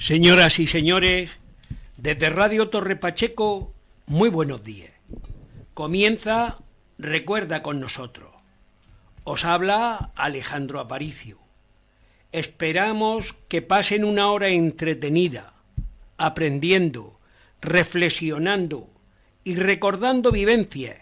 [0.00, 1.30] Señoras y señores,
[1.98, 3.74] desde Radio Torre Pacheco,
[4.06, 4.92] muy buenos días.
[5.74, 6.56] Comienza
[6.96, 8.30] Recuerda con nosotros.
[9.24, 11.38] Os habla Alejandro Aparicio.
[12.32, 15.52] Esperamos que pasen una hora entretenida,
[16.16, 17.20] aprendiendo,
[17.60, 18.88] reflexionando
[19.44, 20.96] y recordando vivencias,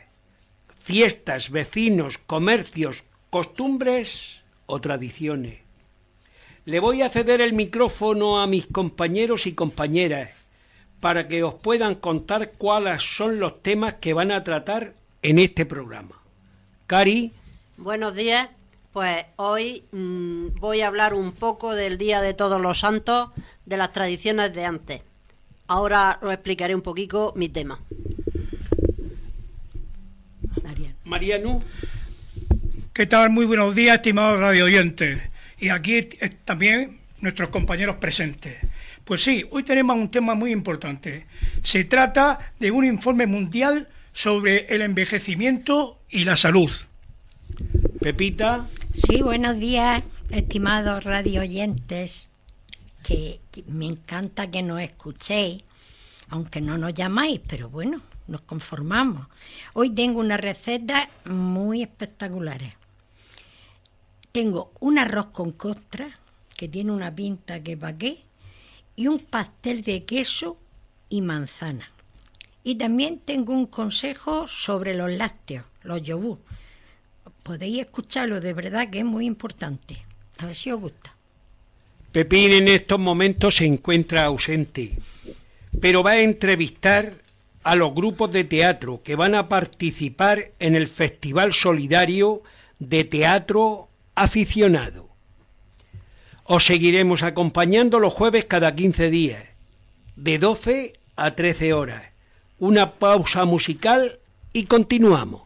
[0.81, 5.68] fiestas, vecinos, comercios, costumbres o tradiciones.
[6.69, 10.29] Le voy a ceder el micrófono a mis compañeros y compañeras
[11.01, 15.65] para que os puedan contar cuáles son los temas que van a tratar en este
[15.65, 16.21] programa.
[16.87, 17.33] Cari.
[17.79, 18.51] Buenos días.
[18.93, 23.31] Pues hoy mm, voy a hablar un poco del Día de Todos los Santos,
[23.65, 25.01] de las tradiciones de antes.
[25.69, 27.81] Ahora os explicaré un poquito mi tema.
[31.05, 31.63] Mariano.
[32.93, 33.31] ¿Qué tal?
[33.31, 35.29] Muy buenos días, estimados radio oyentes
[35.61, 36.09] y aquí
[36.45, 38.59] también nuestros compañeros presentes.
[39.05, 41.27] Pues sí, hoy tenemos un tema muy importante.
[41.63, 46.71] Se trata de un informe mundial sobre el envejecimiento y la salud.
[48.01, 48.69] Pepita.
[48.95, 52.29] Sí, buenos días, estimados radio oyentes,
[53.03, 55.65] que, me encanta que nos escuchéis,
[56.29, 59.27] aunque no nos llamáis, pero bueno, nos conformamos.
[59.73, 62.78] Hoy tengo una receta muy espectaculares.
[64.39, 66.17] Tengo un arroz con costra,
[66.57, 68.19] que tiene una pinta que pa' qué,
[68.95, 70.57] y un pastel de queso
[71.09, 71.91] y manzana.
[72.63, 76.39] Y también tengo un consejo sobre los lácteos, los yogur.
[77.43, 80.05] Podéis escucharlo, de verdad que es muy importante.
[80.37, 81.17] A ver si os gusta.
[82.13, 84.97] Pepín en estos momentos se encuentra ausente,
[85.81, 87.15] pero va a entrevistar
[87.65, 92.45] a los grupos de teatro que van a participar en el Festival Solidario
[92.79, 95.09] de Teatro aficionado.
[96.45, 99.45] Os seguiremos acompañando los jueves cada 15 días,
[100.17, 102.03] de 12 a 13 horas.
[102.59, 104.19] Una pausa musical
[104.53, 105.43] y continuamos.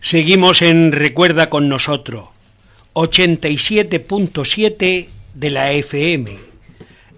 [0.00, 2.28] Seguimos en Recuerda con nosotros,
[2.94, 6.38] 87.7 de la FM.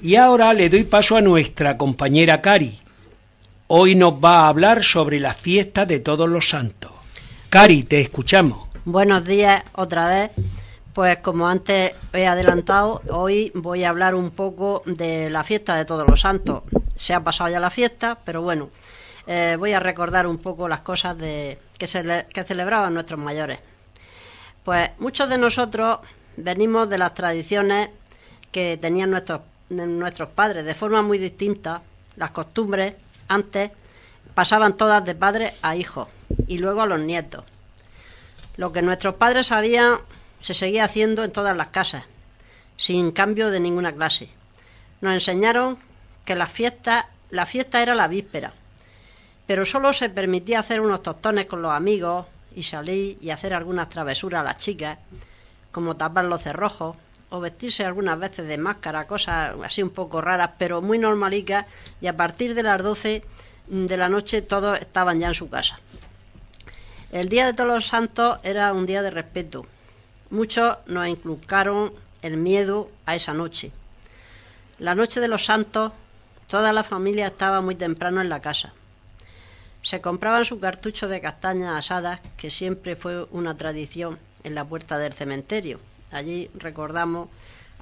[0.03, 2.81] Y ahora le doy paso a nuestra compañera Cari.
[3.69, 6.91] Hoy nos va a hablar sobre la fiesta de todos los santos.
[7.51, 8.70] Cari, te escuchamos.
[8.87, 10.31] Buenos días otra vez.
[10.95, 15.85] Pues como antes he adelantado, hoy voy a hablar un poco de la fiesta de
[15.85, 16.63] todos los santos.
[16.97, 18.71] Se ha pasado ya la fiesta, pero bueno,
[19.27, 23.59] eh, voy a recordar un poco las cosas de, que, se, que celebraban nuestros mayores.
[24.65, 25.99] Pues muchos de nosotros
[26.39, 27.91] venimos de las tradiciones
[28.51, 31.83] que tenían nuestros, nuestros padres, de forma muy distinta.
[32.17, 32.95] Las costumbres
[33.29, 33.73] antes
[34.35, 36.09] pasaban todas de padre a hijo
[36.47, 37.45] y luego a los nietos.
[38.61, 40.01] Lo que nuestros padres sabían
[40.39, 42.05] se seguía haciendo en todas las casas,
[42.77, 44.29] sin cambio de ninguna clase.
[45.01, 45.79] Nos enseñaron
[46.27, 48.53] que la fiesta, la fiesta era la víspera,
[49.47, 53.89] pero solo se permitía hacer unos tostones con los amigos y salir y hacer algunas
[53.89, 54.99] travesuras a las chicas,
[55.73, 56.99] como tapar los cerrojos
[57.31, 61.65] o vestirse algunas veces de máscara, cosas así un poco raras, pero muy normalicas,
[62.03, 63.25] y a partir de las 12
[63.69, 65.81] de la noche todos estaban ya en su casa.
[67.13, 69.67] El Día de Todos los Santos era un día de respeto.
[70.31, 73.73] Muchos nos inculcaron el miedo a esa noche.
[74.79, 75.91] La noche de los santos,
[76.47, 78.73] toda la familia estaba muy temprano en la casa.
[79.83, 84.97] Se compraban su cartucho de castañas asadas, que siempre fue una tradición en la puerta
[84.97, 85.81] del cementerio.
[86.13, 87.29] Allí recordamos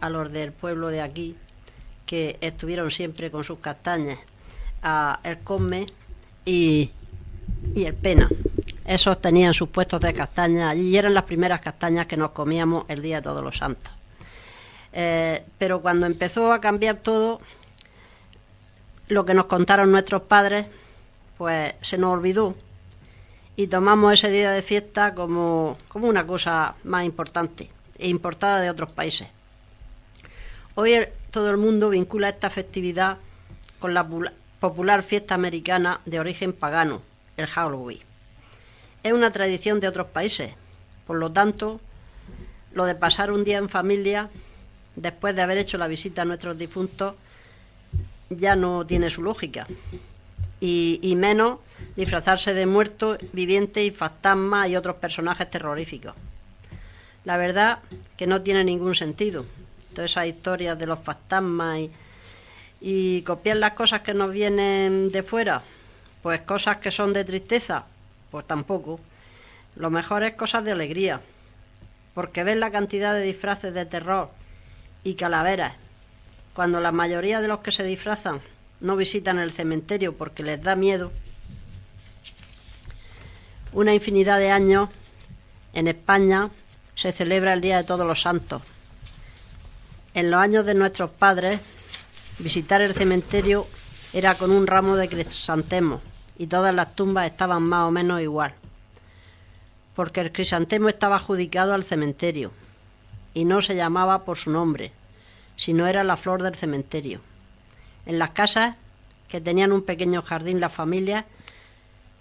[0.00, 1.36] a los del pueblo de aquí
[2.06, 4.20] que estuvieron siempre con sus castañas,
[4.82, 5.84] a el Come
[6.46, 6.90] y,
[7.74, 8.30] y el Pena
[8.88, 13.02] esos tenían sus puestos de castañas y eran las primeras castañas que nos comíamos el
[13.02, 13.92] día de todos los santos.
[14.94, 17.38] Eh, pero cuando empezó a cambiar todo,
[19.08, 20.66] lo que nos contaron nuestros padres,
[21.36, 22.54] pues se nos olvidó
[23.56, 28.70] y tomamos ese día de fiesta como, como una cosa más importante e importada de
[28.70, 29.28] otros países.
[30.76, 30.98] Hoy
[31.30, 33.18] todo el mundo vincula esta festividad
[33.80, 34.06] con la
[34.60, 37.02] popular fiesta americana de origen pagano,
[37.36, 38.07] el Halloween
[39.08, 40.52] es una tradición de otros países.
[41.06, 41.80] Por lo tanto,
[42.72, 44.28] lo de pasar un día en familia,
[44.94, 47.14] después de haber hecho la visita a nuestros difuntos,
[48.30, 49.66] ya no tiene su lógica.
[50.60, 51.60] Y, menos
[51.94, 56.14] disfrazarse de muertos, vivientes y fantasmas y otros personajes terroríficos.
[57.24, 57.78] La verdad
[58.16, 59.44] que no tiene ningún sentido.
[59.94, 61.90] Todas esas historias de los fantasmas y,
[62.80, 65.62] y copiar las cosas que nos vienen de fuera,
[66.22, 67.84] pues cosas que son de tristeza,
[68.30, 69.00] pues tampoco.
[69.76, 71.20] Lo mejor es cosas de alegría,
[72.14, 74.30] porque ves la cantidad de disfraces de terror
[75.04, 75.74] y calaveras
[76.54, 78.40] cuando la mayoría de los que se disfrazan
[78.80, 81.12] no visitan el cementerio porque les da miedo,
[83.72, 84.88] una infinidad de años
[85.72, 86.50] en España
[86.96, 88.62] se celebra el Día de Todos los Santos.
[90.14, 91.60] En los años de nuestros padres,
[92.38, 93.66] visitar el cementerio
[94.12, 96.00] era con un ramo de crisantemo
[96.38, 98.54] y todas las tumbas estaban más o menos igual,
[99.94, 102.52] porque el crisantemo estaba adjudicado al cementerio
[103.34, 104.92] y no se llamaba por su nombre,
[105.56, 107.20] sino era la flor del cementerio.
[108.06, 108.76] En las casas,
[109.28, 111.24] que tenían un pequeño jardín las familias,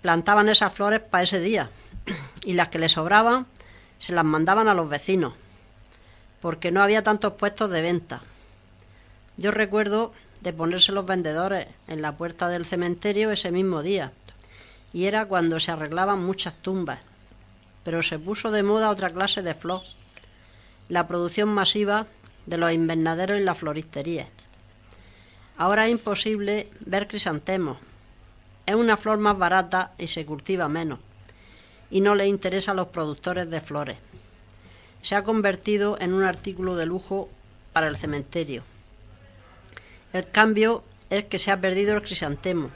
[0.02, 1.70] plantaban esas flores para ese día
[2.44, 3.46] y las que les sobraban
[4.00, 5.34] se las mandaban a los vecinos,
[6.42, 8.22] porque no había tantos puestos de venta.
[9.38, 14.12] Yo recuerdo de ponerse los vendedores en la puerta del cementerio ese mismo día,
[14.94, 17.00] y era cuando se arreglaban muchas tumbas,
[17.84, 19.82] pero se puso de moda otra clase de flor,
[20.90, 22.08] la producción masiva
[22.46, 24.28] de los invernaderos y las floristerías.
[25.58, 27.78] Ahora es imposible ver crisantemos.
[28.66, 31.00] Es una flor más barata y se cultiva menos,
[31.90, 33.98] y no le interesa a los productores de flores.
[35.02, 37.30] Se ha convertido en un artículo de lujo
[37.74, 38.64] para el cementerio
[40.14, 42.70] el cambio es que se ha perdido el crisantemo.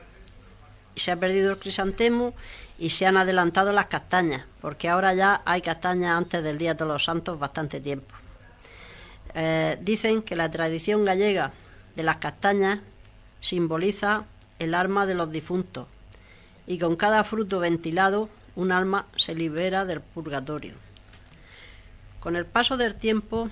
[0.96, 2.34] Se ha perdido el crisantemo
[2.78, 6.86] y se han adelantado las castañas, porque ahora ya hay castañas antes del Día de
[6.86, 8.14] los Santos bastante tiempo.
[9.34, 11.52] Eh, dicen que la tradición gallega
[11.96, 12.80] de las castañas
[13.40, 14.26] simboliza
[14.60, 15.88] el alma de los difuntos
[16.68, 20.74] y con cada fruto ventilado un alma se libera del purgatorio.
[22.20, 23.50] Con el paso del tiempo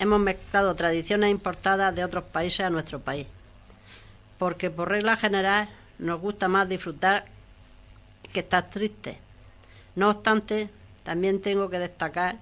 [0.00, 3.26] hemos mezclado tradiciones importadas de otros países a nuestro país,
[4.38, 5.68] porque por regla general
[5.98, 7.26] nos gusta más disfrutar
[8.32, 9.18] que estar triste.
[9.96, 10.70] No obstante,
[11.02, 12.36] también tengo que destacar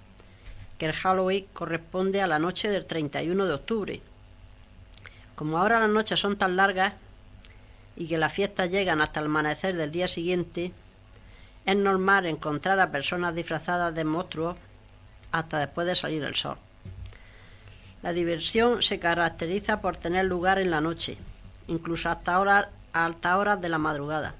[0.78, 4.00] que el Halloween corresponde a la noche del 31 de octubre.
[5.34, 6.94] Como ahora las noches son tan largas
[7.96, 10.70] y que las fiestas llegan hasta el amanecer del día siguiente,
[11.66, 14.56] es normal encontrar a personas disfrazadas de monstruos
[15.32, 16.56] hasta después de salir el sol.
[18.02, 21.18] La diversión se caracteriza por tener lugar en la noche,
[21.66, 24.34] incluso hasta horas, altas horas de la madrugada.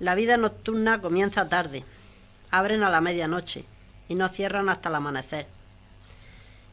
[0.00, 1.84] La vida nocturna comienza tarde,
[2.50, 3.64] abren a la medianoche
[4.08, 5.46] y no cierran hasta el amanecer.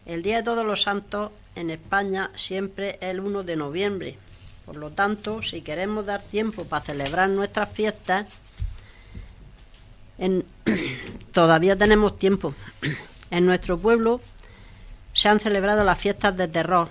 [0.06, 4.18] El Día de Todos los Santos en España siempre es el 1 de noviembre.
[4.66, 8.28] Por lo tanto, si queremos dar tiempo para celebrar nuestras fiestas,
[11.32, 12.54] todavía tenemos tiempo.
[13.32, 14.22] En nuestro pueblo
[15.14, 16.90] se han celebrado las fiestas de terror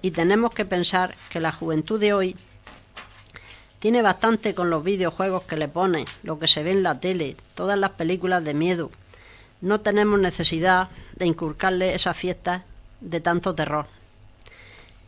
[0.00, 2.36] y tenemos que pensar que la juventud de hoy
[3.78, 7.36] tiene bastante con los videojuegos que le ponen, lo que se ve en la tele,
[7.54, 8.90] todas las películas de miedo.
[9.60, 12.62] No tenemos necesidad de inculcarle esas fiestas
[13.00, 13.86] de tanto terror.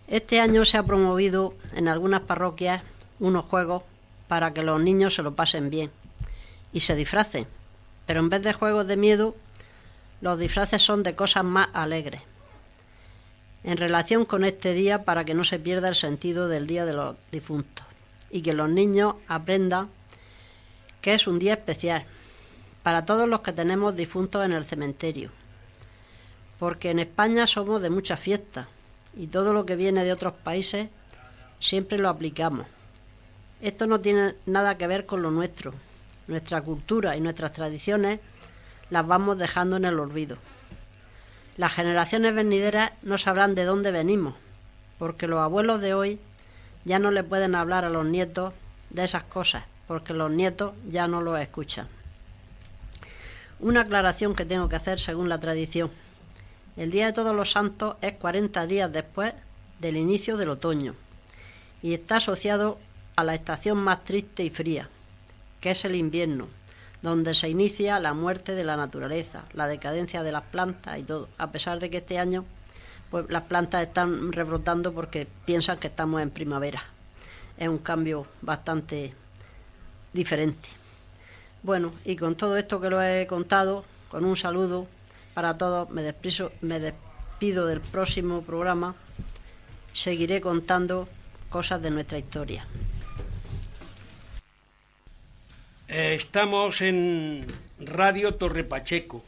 [0.07, 2.83] Este año se ha promovido en algunas parroquias
[3.21, 3.83] unos juegos
[4.29, 5.91] para que los niños se lo pasen bien
[6.73, 7.47] y se disfracen,
[8.07, 9.35] pero en vez de juegos de miedo,
[10.21, 12.23] los disfraces son de cosas más alegres
[13.65, 16.93] en relación con este día para que no se pierda el sentido del Día de
[16.93, 17.85] los Difuntos
[18.31, 19.89] y que los niños aprendan
[21.01, 22.05] que es un día especial
[22.83, 25.31] para todos los que tenemos difuntos en el cementerio.
[26.59, 28.67] Porque en España somos de muchas fiestas
[29.17, 30.89] y todo lo que viene de otros países
[31.61, 32.67] siempre lo aplicamos.
[33.63, 35.73] Esto no tiene nada que ver con lo nuestro.
[36.27, 38.21] Nuestra cultura y nuestras tradiciones
[38.91, 40.37] las vamos dejando en el olvido.
[41.57, 44.35] Las generaciones venideras no sabrán de dónde venimos,
[44.99, 46.19] porque los abuelos de hoy
[46.85, 48.53] ya no le pueden hablar a los nietos
[48.91, 51.87] de esas cosas, porque los nietos ya no lo escuchan.
[53.61, 55.91] Una aclaración que tengo que hacer según la tradición.
[56.77, 59.33] El Día de Todos los Santos es 40 días después
[59.79, 60.95] del inicio del otoño
[61.83, 62.79] y está asociado
[63.15, 64.89] a la estación más triste y fría,
[65.61, 66.49] que es el invierno,
[67.05, 71.29] donde se inicia la muerte de la naturaleza, la decadencia de las plantas y todo,
[71.39, 72.45] a pesar de que este año
[73.11, 76.83] pues las plantas están rebrotando porque piensan que estamos en primavera.
[77.59, 79.13] Es un cambio bastante
[80.13, 80.69] diferente.
[81.63, 84.87] Bueno, y con todo esto que lo he contado, con un saludo
[85.35, 86.03] para todos, me,
[86.63, 88.95] me despido del próximo programa.
[89.93, 91.07] Seguiré contando
[91.51, 92.67] cosas de nuestra historia.
[95.89, 97.47] Eh, estamos en
[97.79, 99.23] Radio Torre Pacheco,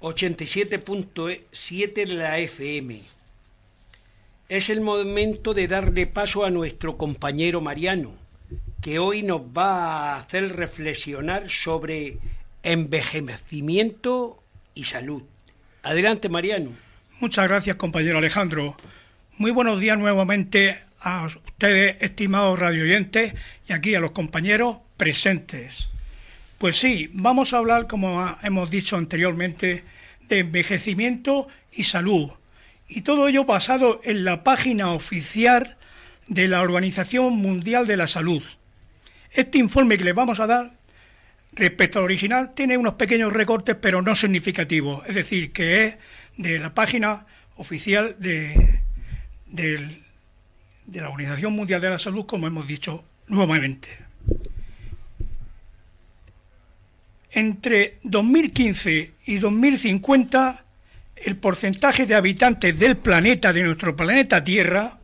[0.00, 3.00] 87.7 de la FM.
[4.50, 8.14] Es el momento de darle paso a nuestro compañero Mariano,
[8.82, 12.18] que hoy nos va a hacer reflexionar sobre
[12.62, 14.42] envejecimiento
[14.74, 15.22] y salud.
[15.82, 16.72] Adelante, Mariano.
[17.20, 18.76] Muchas gracias, compañero Alejandro.
[19.38, 23.32] Muy buenos días nuevamente a ustedes, estimados radioyentes,
[23.66, 25.88] y aquí a los compañeros presentes.
[26.58, 29.84] Pues sí, vamos a hablar, como hemos dicho anteriormente,
[30.28, 32.30] de envejecimiento y salud.
[32.88, 35.76] Y todo ello basado en la página oficial
[36.28, 38.42] de la Organización Mundial de la Salud.
[39.32, 40.72] Este informe que les vamos a dar
[41.52, 45.06] respecto al original tiene unos pequeños recortes, pero no significativos.
[45.06, 45.96] Es decir, que es
[46.36, 47.26] de la página
[47.56, 48.80] oficial de,
[49.46, 53.88] de la Organización Mundial de la Salud, como hemos dicho nuevamente.
[57.36, 60.64] Entre 2015 y 2050
[61.16, 64.98] el porcentaje de habitantes del planeta, de nuestro planeta Tierra,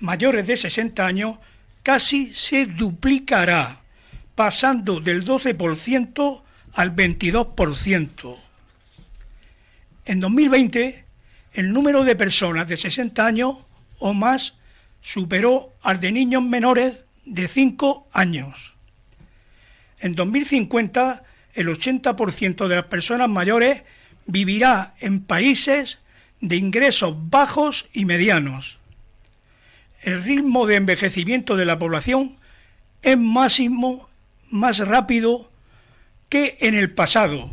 [0.00, 1.38] mayores de 60 años,
[1.84, 3.82] casi se duplicará,
[4.34, 6.42] pasando del 12%
[6.74, 8.36] al 22%.
[10.04, 11.04] En 2020,
[11.52, 13.56] el número de personas de 60 años
[14.00, 14.54] o más
[15.00, 18.74] superó al de niños menores de 5 años.
[20.00, 21.22] En 2050,
[21.58, 23.82] el 80% de las personas mayores
[24.26, 26.00] vivirá en países
[26.40, 28.78] de ingresos bajos y medianos.
[30.00, 32.36] El ritmo de envejecimiento de la población
[33.02, 34.08] es máximo
[34.50, 35.50] más rápido
[36.28, 37.50] que en el pasado.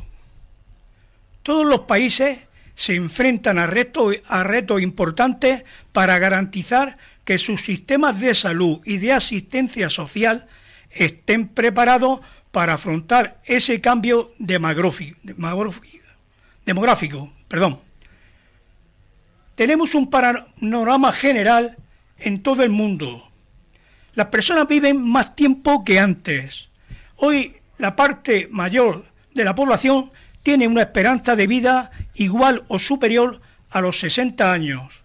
[1.41, 2.39] Todos los países
[2.75, 9.89] se enfrentan a retos, importantes para garantizar que sus sistemas de salud y de asistencia
[9.89, 10.47] social
[10.91, 12.19] estén preparados
[12.55, 15.19] para afrontar ese cambio demográfico.
[17.49, 17.81] perdón.
[19.55, 21.75] Tenemos un panorama general
[22.17, 23.29] en todo el mundo.
[24.13, 26.69] Las personas viven más tiempo que antes.
[27.17, 33.41] Hoy la parte mayor de la población tiene una esperanza de vida igual o superior
[33.69, 35.03] a los 60 años.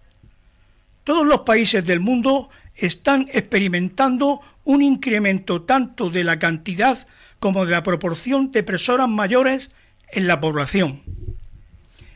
[1.03, 7.05] Todos los países del mundo están experimentando un incremento tanto de la cantidad
[7.41, 9.71] como de la proporción de personas mayores
[10.11, 11.01] en la población.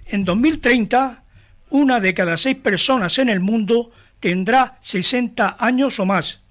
[0.06, 1.24] En 2030,
[1.72, 3.90] una de cada seis personas en el mundo
[4.20, 6.42] tendrá 60 años o más.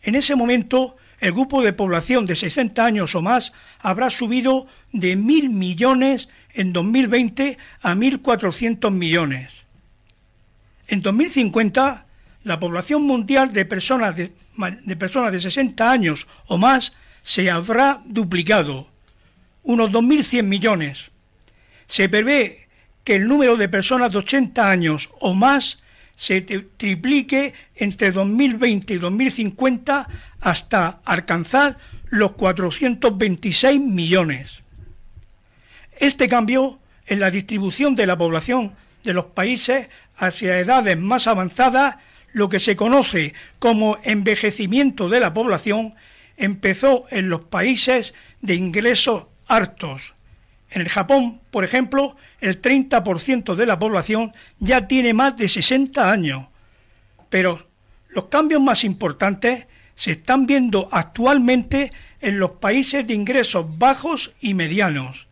[0.00, 5.14] En ese momento, el grupo de población de 60 años o más habrá subido de
[5.14, 9.52] mil millones en 2020 a 1.400 millones.
[10.86, 12.06] En 2050,
[12.44, 16.94] la población mundial de personas de, de personas de 60 años o más
[17.28, 18.88] se habrá duplicado,
[19.62, 21.10] unos 2.100 millones.
[21.86, 22.68] Se prevé
[23.04, 25.82] que el número de personas de 80 años o más
[26.16, 30.08] se triplique entre 2020 y 2050
[30.40, 34.62] hasta alcanzar los 426 millones.
[35.98, 38.72] Este cambio en la distribución de la población
[39.04, 41.96] de los países hacia edades más avanzadas,
[42.32, 45.94] lo que se conoce como envejecimiento de la población,
[46.38, 50.14] empezó en los países de ingresos hartos.
[50.70, 56.10] En el Japón, por ejemplo, el 30% de la población ya tiene más de 60
[56.10, 56.46] años.
[57.28, 57.66] Pero
[58.10, 64.54] los cambios más importantes se están viendo actualmente en los países de ingresos bajos y
[64.54, 65.26] medianos.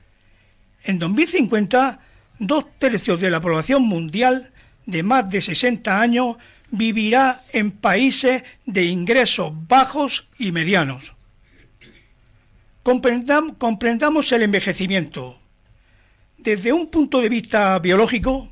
[0.84, 2.00] En 2050,
[2.38, 4.50] dos tercios de la población mundial
[4.86, 6.36] de más de 60 años
[6.70, 11.14] vivirá en países de ingresos bajos y medianos.
[12.82, 15.38] Comprendamos el envejecimiento.
[16.38, 18.48] Desde un punto de vista biológico,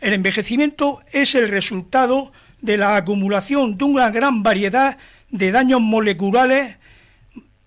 [0.00, 4.96] el envejecimiento es el resultado de la acumulación de una gran variedad
[5.30, 6.76] de daños moleculares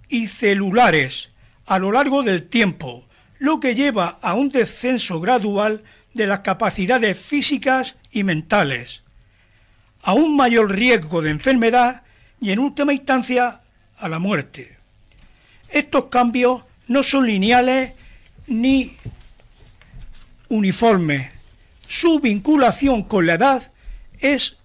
[0.10, 1.32] y celulares
[1.68, 3.06] a lo largo del tiempo,
[3.40, 9.04] lo que lleva a un descenso gradual de las capacidades físicas y mentales,
[10.02, 12.04] a un mayor riesgo de enfermedad
[12.40, 13.62] y en última instancia
[13.98, 14.78] a la muerte.
[15.70, 17.94] Estos cambios no son lineales
[18.48, 18.96] ni
[20.50, 21.30] uniformes.
[21.88, 23.72] Su vinculación con la edad
[24.20, 24.58] es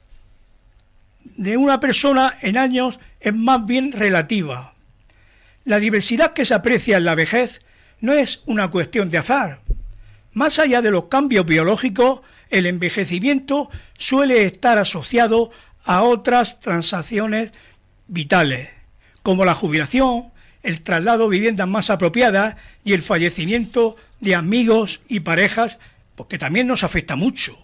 [1.37, 4.75] de una persona en años es más bien relativa.
[5.65, 7.61] La diversidad que se aprecia en la vejez
[8.01, 9.61] no es una cuestión de azar.
[10.33, 12.21] Más allá de los cambios biológicos,
[12.52, 15.50] el envejecimiento suele estar asociado
[15.85, 17.50] a otras transacciones
[18.06, 18.68] vitales,
[19.23, 20.30] como la jubilación,
[20.62, 25.78] el traslado a viviendas más apropiadas y el fallecimiento de amigos y parejas,
[26.14, 27.59] porque también nos afecta mucho.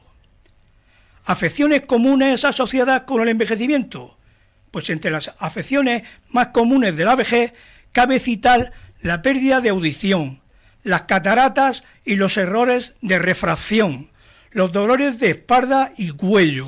[1.26, 4.16] ¿Afecciones comunes asociadas con el envejecimiento?
[4.70, 7.52] Pues entre las afecciones más comunes de la vejez
[7.92, 10.40] cabe citar la pérdida de audición,
[10.82, 14.08] las cataratas y los errores de refracción,
[14.50, 16.66] los dolores de espalda y cuello,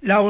[0.00, 0.20] la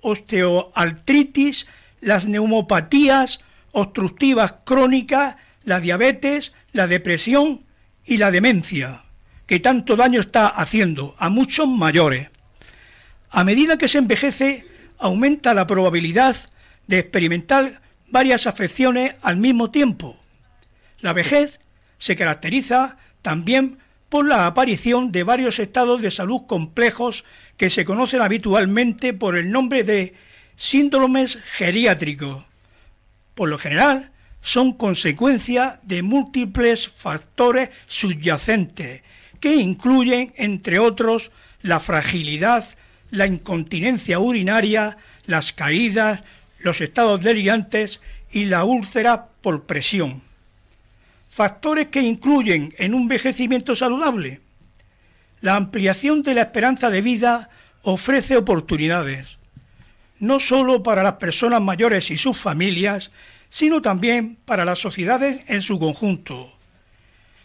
[0.00, 1.66] osteoartritis,
[2.00, 3.40] las neumopatías
[3.72, 7.66] obstructivas crónicas, la diabetes, la depresión
[8.04, 9.04] y la demencia,
[9.46, 12.28] que tanto daño está haciendo a muchos mayores.
[13.30, 14.64] A medida que se envejece,
[14.98, 16.36] aumenta la probabilidad
[16.86, 20.16] de experimentar varias afecciones al mismo tiempo.
[21.00, 21.60] La vejez
[21.98, 23.78] se caracteriza también
[24.16, 27.26] por la aparición de varios estados de salud complejos
[27.58, 30.14] que se conocen habitualmente por el nombre de
[30.56, 32.42] síndromes geriátricos.
[33.34, 39.02] Por lo general, son consecuencia de múltiples factores subyacentes
[39.38, 41.30] que incluyen, entre otros,
[41.60, 42.66] la fragilidad,
[43.10, 44.96] la incontinencia urinaria,
[45.26, 46.22] las caídas,
[46.58, 50.22] los estados delirantes y la úlcera por presión.
[51.36, 54.40] Factores que incluyen en un envejecimiento saludable.
[55.42, 57.50] La ampliación de la esperanza de vida
[57.82, 59.38] ofrece oportunidades,
[60.18, 63.10] no sólo para las personas mayores y sus familias,
[63.50, 66.54] sino también para las sociedades en su conjunto.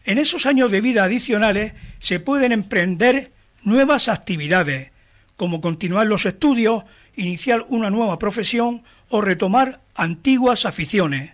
[0.05, 4.91] En esos años de vida adicionales se pueden emprender nuevas actividades,
[5.35, 6.85] como continuar los estudios,
[7.17, 11.31] iniciar una nueva profesión o retomar antiguas aficiones.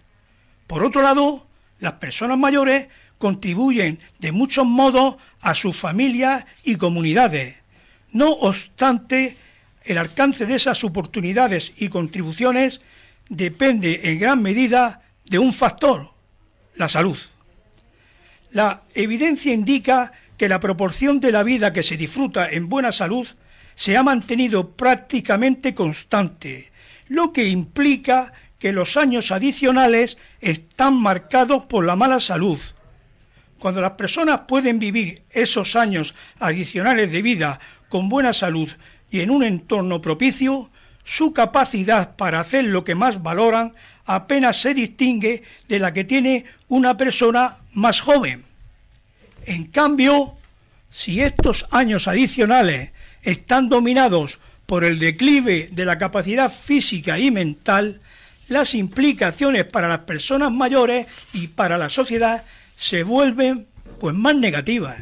[0.66, 1.47] Por otro lado,
[1.80, 7.56] las personas mayores contribuyen de muchos modos a sus familias y comunidades.
[8.12, 9.38] No obstante,
[9.84, 12.82] el alcance de esas oportunidades y contribuciones
[13.30, 16.12] depende en gran medida de un factor,
[16.76, 17.18] la salud.
[18.52, 23.28] La evidencia indica que la proporción de la vida que se disfruta en buena salud
[23.76, 26.72] se ha mantenido prácticamente constante,
[27.10, 32.60] lo que implica que los años adicionales están marcados por la mala salud.
[33.60, 37.60] Cuando las personas pueden vivir esos años adicionales de vida
[37.90, 38.70] con buena salud
[39.10, 40.70] y en un entorno propicio,
[41.04, 43.74] su capacidad para hacer lo que más valoran
[44.06, 48.44] apenas se distingue de la que tiene una persona más joven.
[49.46, 50.36] En cambio,
[50.92, 52.92] si estos años adicionales
[53.22, 58.02] están dominados por el declive de la capacidad física y mental,
[58.48, 62.44] las implicaciones para las personas mayores y para la sociedad
[62.76, 63.68] se vuelven
[64.00, 64.98] pues más negativas.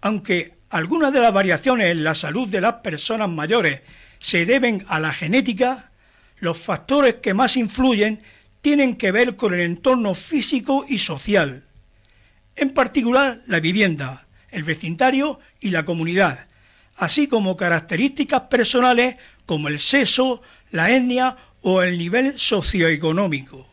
[0.00, 3.82] Aunque algunas de las variaciones en la salud de las personas mayores
[4.18, 5.90] se deben a la genética,
[6.40, 8.22] los factores que más influyen
[8.60, 11.64] tienen que ver con el entorno físico y social,
[12.56, 16.46] en particular la vivienda, el vecindario y la comunidad,
[16.96, 19.14] así como características personales
[19.46, 23.66] como el sexo, la etnia o el nivel socioeconómico.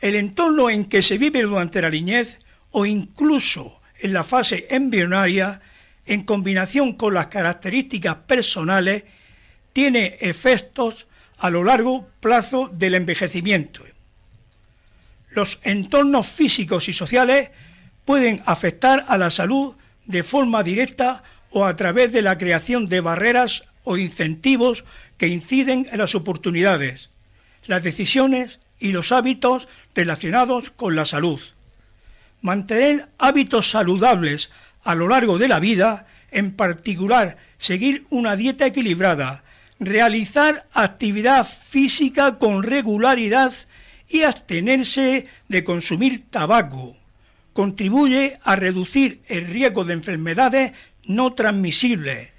[0.00, 2.38] El entorno en que se vive durante la niñez
[2.70, 5.60] o incluso en la fase embrionaria,
[6.06, 9.04] en combinación con las características personales,
[9.72, 11.06] tiene efectos
[11.38, 13.84] a lo largo plazo del envejecimiento.
[15.30, 17.50] Los entornos físicos y sociales
[18.04, 19.74] pueden afectar a la salud
[20.06, 24.84] de forma directa o a través de la creación de barreras o incentivos
[25.16, 27.10] que inciden en las oportunidades,
[27.66, 31.40] las decisiones y los hábitos relacionados con la salud.
[32.40, 34.50] Mantener hábitos saludables
[34.82, 39.44] a lo largo de la vida, en particular seguir una dieta equilibrada,
[39.78, 43.52] realizar actividad física con regularidad
[44.08, 46.96] y abstenerse de consumir tabaco,
[47.52, 50.72] contribuye a reducir el riesgo de enfermedades
[51.04, 52.30] no transmisibles,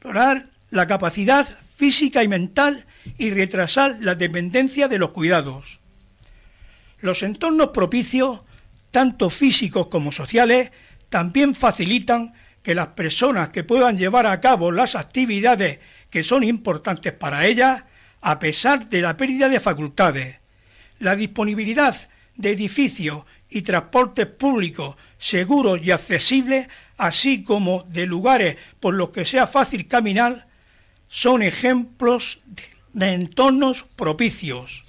[0.00, 2.86] mejorar la capacidad física y mental
[3.18, 5.80] y retrasar la dependencia de los cuidados.
[7.00, 8.40] Los entornos propicios,
[8.90, 10.70] tanto físicos como sociales,
[11.08, 12.32] también facilitan
[12.62, 17.84] que las personas que puedan llevar a cabo las actividades que son importantes para ellas,
[18.20, 20.38] a pesar de la pérdida de facultades.
[20.98, 21.96] La disponibilidad
[22.36, 26.68] de edificios y transportes públicos seguros y accesibles,
[27.00, 30.46] así como de lugares por los que sea fácil caminar,
[31.08, 32.38] son ejemplos
[32.92, 34.84] de entornos propicios.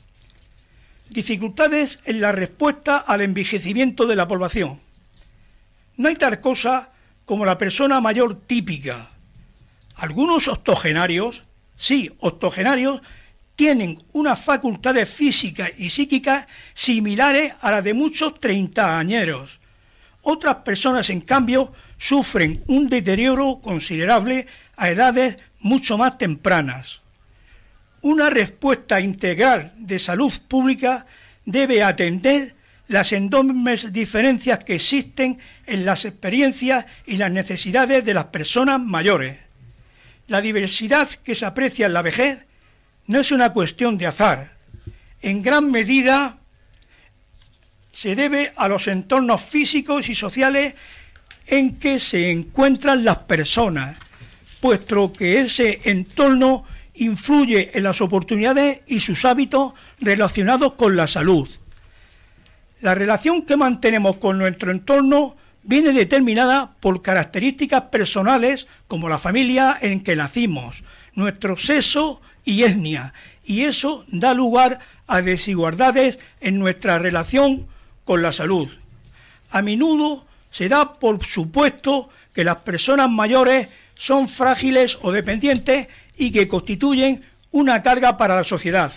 [1.09, 4.79] Dificultades en la respuesta al envejecimiento de la población.
[5.97, 6.91] No hay tal cosa
[7.25, 9.11] como la persona mayor típica.
[9.95, 11.43] Algunos octogenarios,
[11.77, 13.01] sí, octogenarios,
[13.55, 19.59] tienen unas facultades físicas y psíquicas similares a las de muchos treintañeros.
[20.23, 27.01] Otras personas, en cambio, sufren un deterioro considerable a edades mucho más tempranas.
[28.01, 31.05] Una respuesta integral de salud pública
[31.45, 32.55] debe atender
[32.87, 35.37] las enormes diferencias que existen
[35.67, 39.37] en las experiencias y las necesidades de las personas mayores.
[40.27, 42.45] La diversidad que se aprecia en la vejez
[43.05, 44.53] no es una cuestión de azar.
[45.21, 46.39] En gran medida
[47.91, 50.73] se debe a los entornos físicos y sociales
[51.51, 53.99] en que se encuentran las personas,
[54.61, 56.63] puesto que ese entorno
[56.95, 61.49] influye en las oportunidades y sus hábitos relacionados con la salud.
[62.79, 69.77] La relación que mantenemos con nuestro entorno viene determinada por características personales como la familia
[69.81, 70.85] en que nacimos,
[71.15, 77.67] nuestro sexo y etnia, y eso da lugar a desigualdades en nuestra relación
[78.05, 78.69] con la salud.
[79.51, 85.87] A menudo se da por supuesto que las personas mayores son frágiles o dependientes
[86.17, 88.91] y que constituyen una carga para la sociedad.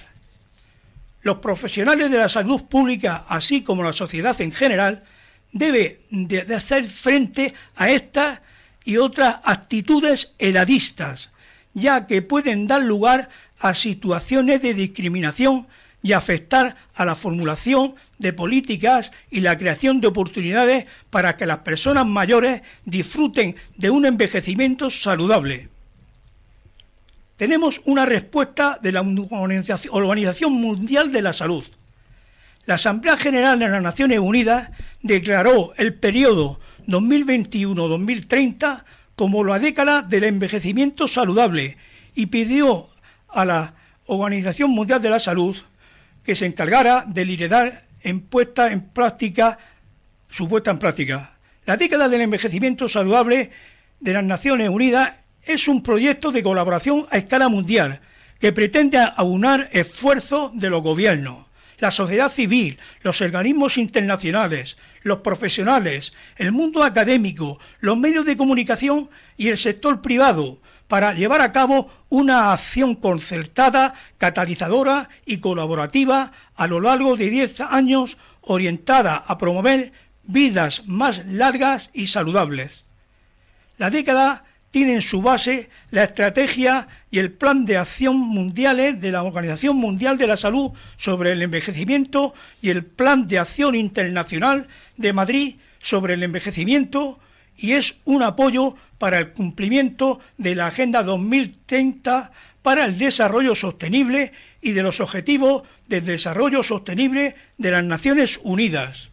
[1.22, 5.04] Los profesionales de la salud pública, así como la sociedad en general,
[5.52, 8.40] deben de hacer frente a estas
[8.84, 11.30] y otras actitudes edadistas,
[11.72, 15.66] ya que pueden dar lugar a situaciones de discriminación
[16.04, 21.60] y afectar a la formulación de políticas y la creación de oportunidades para que las
[21.60, 25.70] personas mayores disfruten de un envejecimiento saludable.
[27.36, 31.64] Tenemos una respuesta de la Organización Mundial de la Salud.
[32.66, 34.68] La Asamblea General de las Naciones Unidas
[35.00, 38.84] declaró el periodo 2021-2030
[39.16, 41.78] como la década del envejecimiento saludable
[42.14, 42.90] y pidió
[43.28, 45.56] a la Organización Mundial de la Salud
[46.24, 49.58] que se encargara de liderar en puesta en práctica
[50.30, 51.36] su puesta en práctica.
[51.66, 53.50] La década del envejecimiento saludable
[54.00, 58.00] de las Naciones Unidas es un proyecto de colaboración a escala mundial
[58.40, 61.46] que pretende aunar esfuerzos de los gobiernos,
[61.78, 69.08] la sociedad civil, los organismos internacionales, los profesionales, el mundo académico, los medios de comunicación
[69.36, 76.66] y el sector privado para llevar a cabo una acción concertada, catalizadora y colaborativa a
[76.66, 79.92] lo largo de 10 años orientada a promover
[80.24, 82.84] vidas más largas y saludables.
[83.78, 89.12] La década tiene en su base la estrategia y el plan de acción mundiales de
[89.12, 94.66] la Organización Mundial de la Salud sobre el envejecimiento y el plan de acción internacional
[94.96, 97.20] de Madrid sobre el envejecimiento
[97.56, 104.32] y es un apoyo para el cumplimiento de la Agenda 2030 para el Desarrollo Sostenible
[104.60, 109.10] y de los Objetivos de Desarrollo Sostenible de las Naciones Unidas.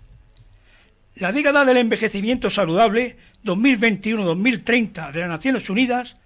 [1.16, 6.18] La década del envejecimiento saludable 2021-2030 de las Naciones Unidas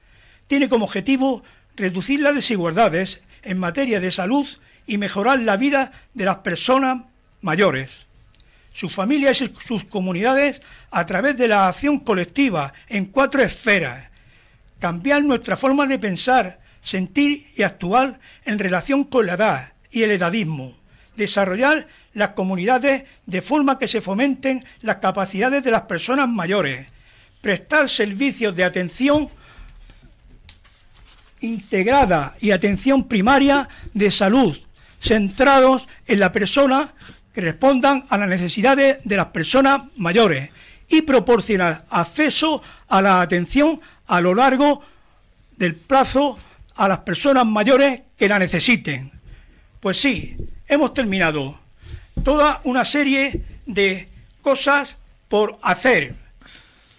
[0.47, 1.43] tiene como objetivo
[1.75, 4.47] reducir las desigualdades en materia de salud
[4.85, 7.05] y mejorar la vida de las personas
[7.41, 8.04] mayores
[8.75, 10.61] sus familias y sus comunidades
[10.91, 14.09] a través de la acción colectiva en cuatro esferas.
[14.79, 20.11] Cambiar nuestra forma de pensar, sentir y actuar en relación con la edad y el
[20.11, 20.75] edadismo.
[21.15, 26.85] Desarrollar las comunidades de forma que se fomenten las capacidades de las personas mayores.
[27.39, 29.29] Prestar servicios de atención
[31.39, 34.57] integrada y atención primaria de salud
[35.05, 36.93] centrados en la persona
[37.35, 40.51] que respondan a las necesidades de las personas mayores
[40.87, 44.81] y proporcionar acceso a la atención a lo largo
[45.57, 46.39] del plazo
[46.75, 49.11] a las personas mayores que la necesiten.
[49.81, 51.59] Pues sí, hemos terminado
[52.23, 54.07] toda una serie de
[54.41, 54.95] cosas
[55.27, 56.15] por hacer,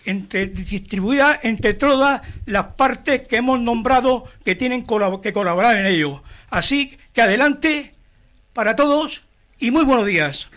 [0.04, 4.84] entre, distribuidas entre todas las partes que hemos nombrado que tienen
[5.22, 6.22] que colaborar en ello.
[6.50, 7.94] Así que adelante
[8.52, 9.25] para todos
[9.58, 10.48] y muy buenos días.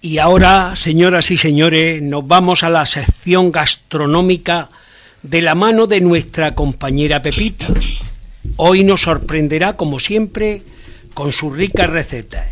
[0.00, 4.68] Y ahora, señoras y señores, nos vamos a la sección gastronómica
[5.22, 7.66] de la mano de nuestra compañera Pepita.
[8.56, 10.62] Hoy nos sorprenderá, como siempre,
[11.14, 12.46] con sus ricas recetas.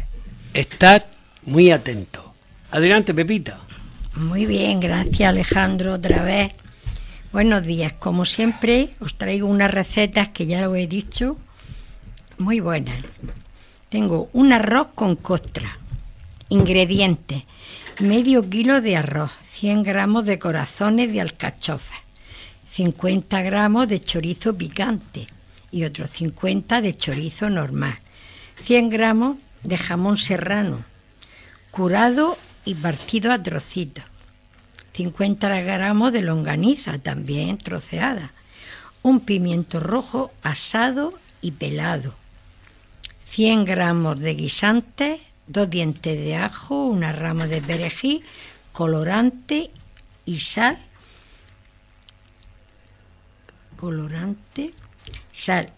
[0.54, 1.04] Estad
[1.44, 2.24] muy atentos.
[2.70, 3.60] Adelante, Pepita.
[4.14, 6.52] Muy bien, gracias Alejandro otra vez.
[7.32, 11.36] Buenos días, como siempre os traigo unas recetas que ya lo he dicho,
[12.38, 13.02] muy buenas.
[13.92, 15.76] Tengo un arroz con costra.
[16.48, 17.42] Ingredientes.
[18.00, 21.96] Medio kilo de arroz, 100 gramos de corazones de alcachofa,
[22.72, 25.26] 50 gramos de chorizo picante
[25.70, 27.98] y otros 50 de chorizo normal,
[28.64, 30.84] 100 gramos de jamón serrano,
[31.70, 34.04] curado y partido a trocitos,
[34.94, 38.32] 50 gramos de longaniza también troceada,
[39.02, 42.14] un pimiento rojo asado y pelado,
[43.32, 48.22] 100 gramos de guisante, dos dientes de ajo, una rama de perejil,
[48.72, 49.70] colorante
[50.26, 50.78] y sal
[53.82, 54.70] colorante,
[55.34, 55.70] sal,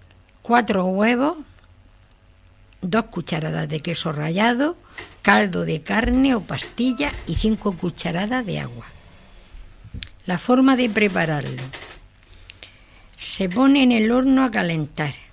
[0.42, 1.38] cuatro huevos,
[2.82, 4.76] dos cucharadas de queso rallado,
[5.22, 8.84] caldo de carne o pastilla y cinco cucharadas de agua.
[10.26, 11.62] La forma de prepararlo.
[13.18, 15.23] Se pone en el horno a calentar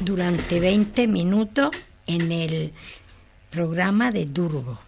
[0.00, 1.70] durante 20 minutos
[2.06, 2.72] en el
[3.50, 4.78] programa de turbo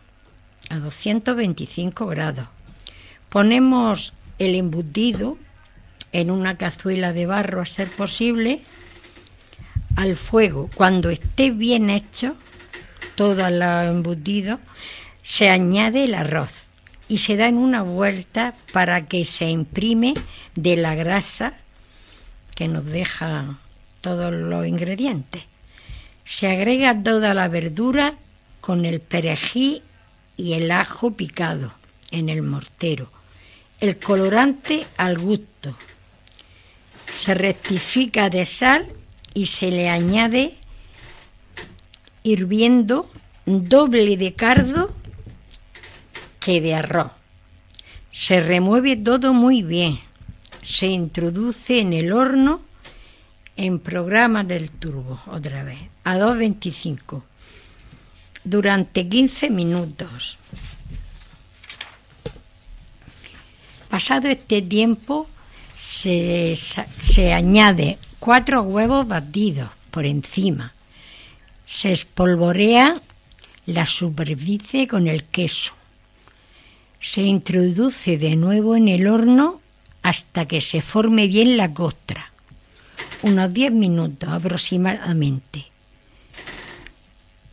[0.70, 2.46] a 225 grados.
[3.28, 5.36] Ponemos el embutido
[6.12, 8.62] en una cazuela de barro a ser posible
[9.96, 10.70] al fuego.
[10.74, 12.36] Cuando esté bien hecho,
[13.14, 14.58] todo el embutido,
[15.22, 16.50] se añade el arroz
[17.08, 20.14] y se da en una vuelta para que se imprime
[20.54, 21.54] de la grasa
[22.54, 23.58] que nos deja
[24.02, 25.44] todos los ingredientes.
[26.26, 28.14] Se agrega toda la verdura
[28.60, 29.82] con el perejil
[30.36, 31.72] y el ajo picado
[32.10, 33.10] en el mortero.
[33.80, 35.74] El colorante al gusto.
[37.24, 38.86] Se rectifica de sal
[39.34, 40.54] y se le añade
[42.22, 43.10] hirviendo
[43.46, 44.94] doble de cardo
[46.40, 47.12] que de arroz.
[48.10, 49.98] Se remueve todo muy bien.
[50.62, 52.60] Se introduce en el horno
[53.56, 57.22] en programa del turbo, otra vez, a 2.25,
[58.44, 60.38] durante 15 minutos.
[63.88, 65.28] Pasado este tiempo,
[65.74, 66.56] se,
[66.98, 70.72] se añade cuatro huevos batidos por encima.
[71.66, 73.00] Se espolvorea
[73.66, 75.72] la superficie con el queso.
[77.00, 79.60] Se introduce de nuevo en el horno
[80.02, 82.31] hasta que se forme bien la costra,
[83.22, 85.66] unos 10 minutos aproximadamente,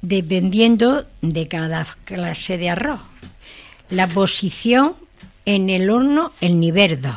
[0.01, 3.01] dependiendo de cada clase de arroz.
[3.89, 4.95] La posición
[5.45, 7.15] en el horno, el nivel 2,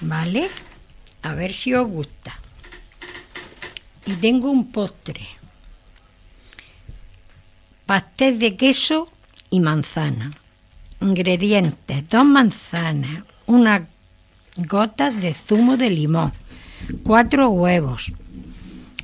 [0.00, 0.48] ¿vale?
[1.22, 2.38] A ver si os gusta.
[4.04, 5.26] Y tengo un postre
[7.86, 9.08] pastel de queso
[9.48, 10.32] y manzana.
[11.00, 13.86] Ingredientes: dos manzanas, una
[14.56, 16.32] gota de zumo de limón,
[17.02, 18.12] cuatro huevos,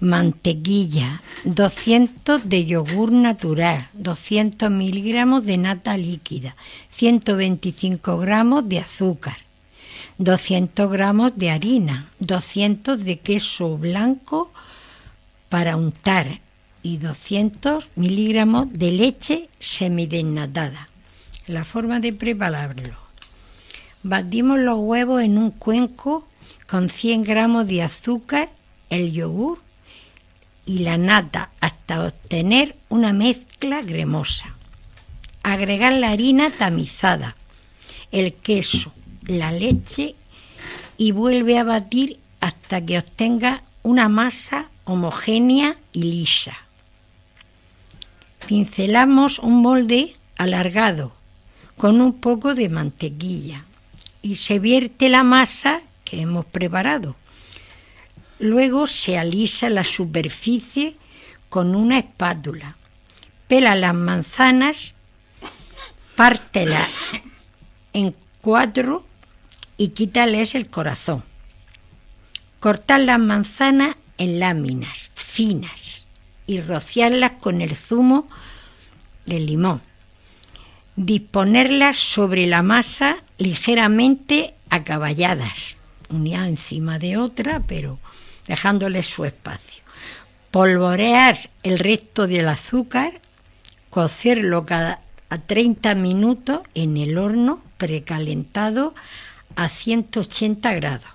[0.00, 6.56] mantequilla, 200 de yogur natural, 200 miligramos de nata líquida,
[6.92, 9.38] 125 gramos de azúcar,
[10.18, 14.52] 200 gramos de harina, 200 de queso blanco
[15.48, 16.40] para untar,
[16.82, 20.88] y 200 miligramos de leche semidesnatada.
[21.46, 22.96] La forma de prepararlo.
[24.02, 26.26] Batimos los huevos en un cuenco
[26.72, 28.48] con 100 gramos de azúcar,
[28.88, 29.58] el yogur
[30.64, 34.54] y la nata hasta obtener una mezcla cremosa.
[35.42, 37.36] Agregar la harina tamizada,
[38.10, 38.90] el queso,
[39.26, 40.14] la leche
[40.96, 46.56] y vuelve a batir hasta que obtenga una masa homogénea y lisa
[48.46, 51.12] pincelamos un molde alargado
[51.76, 53.66] con un poco de mantequilla
[54.22, 55.82] y se vierte la masa
[56.20, 57.16] hemos preparado.
[58.38, 60.96] Luego se alisa la superficie
[61.48, 62.76] con una espátula.
[63.48, 64.94] Pela las manzanas,
[66.16, 66.88] pártela
[67.92, 69.04] en cuatro
[69.76, 71.22] y quítales el corazón.
[72.60, 76.04] Cortar las manzanas en láminas finas
[76.46, 78.28] y rociarlas con el zumo
[79.26, 79.80] del limón.
[80.96, 85.76] Disponerlas sobre la masa ligeramente acaballadas,
[86.12, 87.98] una encima de otra, pero
[88.46, 89.82] dejándoles su espacio.
[90.50, 93.20] Polvorear el resto del azúcar,
[93.90, 95.00] cocerlo cada
[95.32, 98.94] a 30 minutos en el horno precalentado
[99.56, 101.10] a 180 grados.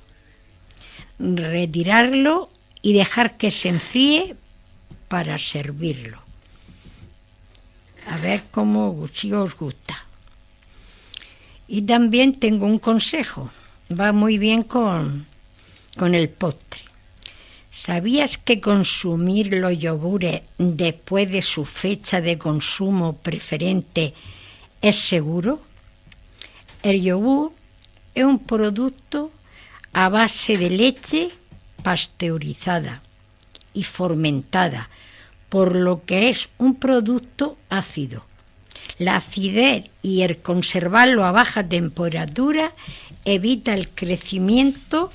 [1.19, 2.49] Retirarlo
[2.81, 4.36] y dejar que se enfríe
[5.07, 6.19] para servirlo.
[8.10, 10.05] A ver cómo si os gusta.
[11.67, 13.51] Y también tengo un consejo,
[13.91, 15.26] va muy bien con,
[15.97, 16.82] con el postre.
[17.71, 24.13] ¿Sabías que consumir los yogures después de su fecha de consumo preferente
[24.82, 25.62] es seguro?
[26.82, 27.52] El yogur
[28.15, 29.32] es un producto
[29.93, 31.30] a base de leche
[31.84, 33.02] pasteurizada
[33.73, 34.89] y fermentada,
[35.50, 38.26] por lo que es un producto ácido.
[39.00, 42.73] La acidez y el conservarlo a baja temperatura
[43.27, 45.11] evita el crecimiento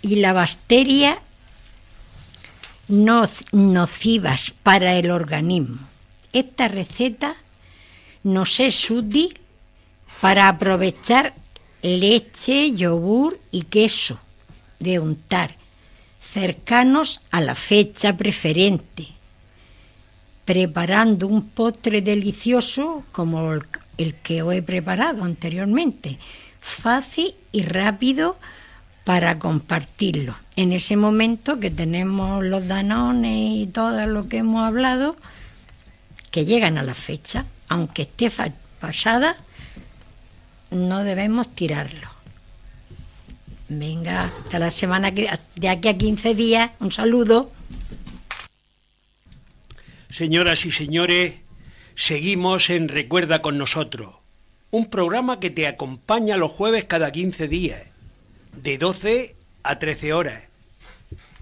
[0.00, 1.20] y la bacteria
[2.86, 5.80] nocivas para el organismo.
[6.32, 7.34] Esta receta
[8.22, 9.36] nos es útil
[10.20, 11.34] para aprovechar
[11.82, 14.20] leche, yogur y queso
[14.78, 15.56] de untar
[16.32, 19.08] cercanos a la fecha preferente,
[20.46, 26.18] preparando un postre delicioso como el, que os he preparado anteriormente,
[26.60, 28.38] fácil y rápido
[29.04, 30.36] para compartirlo.
[30.54, 35.16] En ese momento que tenemos los danones y todo lo que hemos hablado,
[36.30, 38.30] que llegan a la fecha, aunque esté
[38.80, 39.36] pasada,
[40.70, 42.08] no debemos tirarlo.
[43.68, 47.50] Venga, hasta la semana que de aquí a 15 días, un saludo.
[50.08, 51.34] Señoras y señores,
[51.94, 54.14] seguimos en Recuerda con nosotros,
[54.70, 57.82] un programa que te acompaña los jueves cada 15 días,
[58.62, 60.44] de 12 a 13 horas.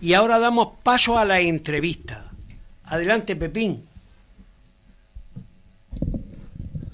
[0.00, 2.30] Y ahora damos paso a la entrevista.
[2.84, 3.84] Adelante, Pepín.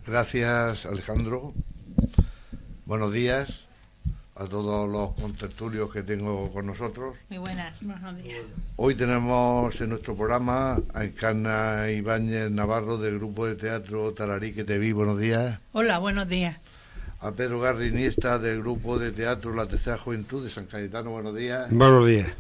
[0.06, 1.54] Gracias, Alejandro.
[2.84, 3.69] Buenos días
[4.40, 7.18] a todos los contertulios que tengo con nosotros.
[7.28, 7.84] Muy buenas.
[8.76, 14.64] Hoy tenemos en nuestro programa a Encarna Ibáñez Navarro del grupo de teatro Tararí que
[14.64, 14.92] te vi.
[14.92, 15.58] Buenos días.
[15.72, 16.56] Hola, buenos días.
[17.20, 21.10] A Pedro Garri Iniesta del grupo de teatro La Tercera Juventud de San Cayetano.
[21.10, 21.70] Buenos días.
[21.70, 22.32] Buenos días.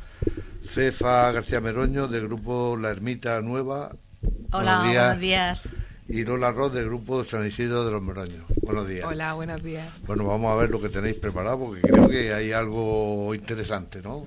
[0.66, 3.92] Cefa García Meroño del grupo La Ermita Nueva.
[4.52, 5.68] Hola, buenos días.
[6.10, 8.44] Y Lola Ross del grupo San Isidro de los Meroños.
[8.62, 9.06] Buenos días.
[9.06, 9.88] Hola, buenos días.
[10.06, 14.26] Bueno, vamos a ver lo que tenéis preparado porque creo que hay algo interesante, ¿no?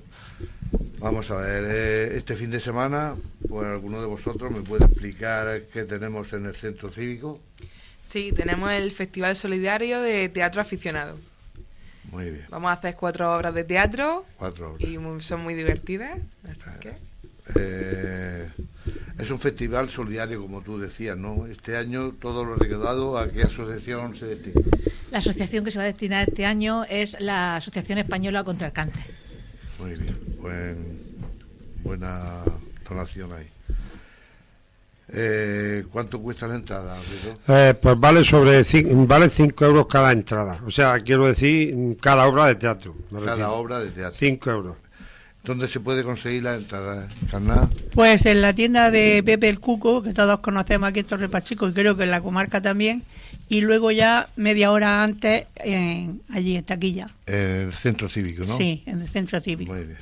[0.98, 3.16] Vamos a ver, eh, este fin de semana,
[3.46, 7.40] pues alguno de vosotros me puede explicar qué tenemos en el centro cívico.
[8.02, 11.18] Sí, tenemos el Festival Solidario de Teatro Aficionado.
[12.10, 14.88] Muy bien, Vamos a hacer cuatro obras de teatro cuatro horas.
[14.88, 16.18] y son muy divertidas.
[16.44, 16.94] Así que,
[17.56, 18.48] Eh,
[19.18, 21.46] es un festival solidario, como tú decías, ¿no?
[21.46, 24.60] Este año todo lo recaudado, ¿a qué asociación se destina?
[25.10, 28.72] La asociación que se va a destinar este año es la Asociación Española contra el
[28.72, 29.04] Cáncer.
[29.78, 31.00] Muy bien, buen,
[31.84, 32.42] buena
[32.88, 33.46] donación ahí.
[35.08, 36.96] Eh, ¿Cuánto cuesta la entrada?
[37.46, 38.62] Eh, pues vale sobre
[39.06, 40.58] vale 5 euros cada entrada.
[40.66, 42.96] O sea, quiero decir, cada obra de teatro.
[43.10, 43.52] Cada refiero.
[43.52, 44.16] obra de teatro.
[44.18, 44.76] 5 euros.
[45.44, 47.68] ¿Dónde se puede conseguir la entrada, Carná?
[47.92, 51.68] Pues en la tienda de Pepe el Cuco, que todos conocemos aquí en Torre Pacheco
[51.68, 53.02] y creo que en la comarca también,
[53.50, 57.10] y luego ya media hora antes en, allí en Taquilla.
[57.26, 58.56] El centro cívico, ¿no?
[58.56, 59.74] Sí, en el centro cívico.
[59.74, 59.98] Muy bien.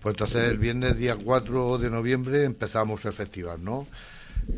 [0.00, 3.86] Pues entonces el viernes día 4 de noviembre empezamos el festival, ¿no?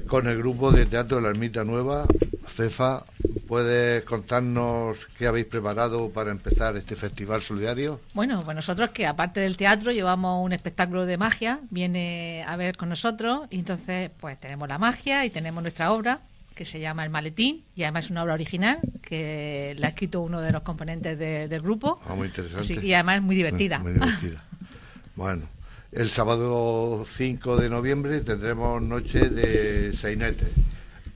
[0.07, 2.07] Con el grupo de teatro de la Ermita Nueva.
[2.47, 3.05] Cefa,
[3.49, 8.01] ¿puedes contarnos qué habéis preparado para empezar este festival solidario?
[8.15, 12.77] Bueno, pues nosotros que aparte del teatro llevamos un espectáculo de magia, viene a ver
[12.77, 16.21] con nosotros y entonces pues tenemos la magia y tenemos nuestra obra
[16.55, 20.21] que se llama El Maletín y además es una obra original que la ha escrito
[20.21, 22.61] uno de los componentes de- del grupo Ah, muy interesante.
[22.61, 23.79] Así- y además es muy divertida.
[23.79, 24.43] Muy, muy divertida.
[25.17, 25.49] bueno,
[25.93, 30.47] el sábado 5 de noviembre tendremos noche de sainete.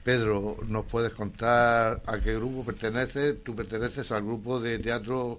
[0.03, 3.43] Pedro, ¿nos puedes contar a qué grupo perteneces?
[3.43, 5.37] Tú perteneces al grupo de teatro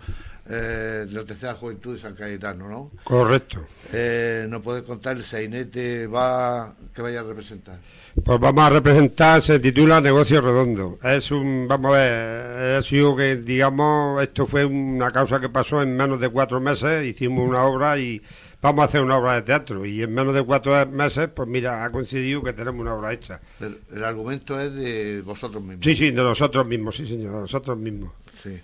[0.49, 2.91] eh, de la Tercera Juventud de San Cayetano, ¿no?
[3.05, 3.67] Correcto.
[3.93, 7.79] Eh, ¿Nos puedes contar el sainete va que vaya a representar?
[8.23, 10.99] Pues vamos a representar, se titula Negocio Redondo.
[11.03, 15.83] Es un, vamos a ver, ha sido que, digamos, esto fue una causa que pasó
[15.83, 18.23] en menos de cuatro meses, hicimos una obra y
[18.65, 19.85] vamos a hacer una obra de teatro.
[19.87, 23.41] Y en menos de cuatro meses, pues mira, ha coincidido que tenemos una obra hecha.
[23.61, 25.85] El, el argumento es de vosotros mismos.
[25.85, 28.11] Sí, sí, de nosotros mismos, sí, señor, de nosotros mismos.
[28.43, 28.59] Sí.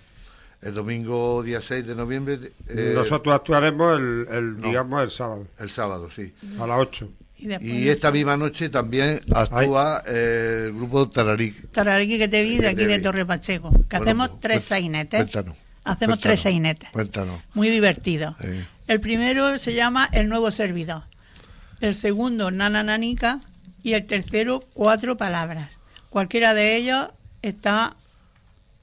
[0.61, 2.39] El domingo día 6 de noviembre.
[2.67, 4.67] eh, Nosotros actuaremos el, el, no.
[4.67, 6.33] digamos, el sábado, El sábado, sí.
[6.59, 7.09] a las 8.
[7.61, 11.71] Y esta misma noche también actúa eh, el grupo Tararic.
[11.71, 12.99] Tarariqui que te vi de aquí de.
[12.99, 15.19] Torre Pacheco, que Bueno, hacemos pues, tres sainetes.
[15.21, 15.55] Cuéntanos.
[15.83, 16.89] Hacemos Cuéntanos, tres sainetes.
[16.91, 17.41] Cuéntanos.
[17.55, 18.35] Muy divertido.
[18.41, 21.03] Eh, El primero se llama El Nuevo Servidor.
[21.79, 23.39] El segundo, Nana Nanica.
[23.83, 25.69] Y el tercero, Cuatro Palabras.
[26.09, 27.07] Cualquiera de ellos
[27.41, 27.95] está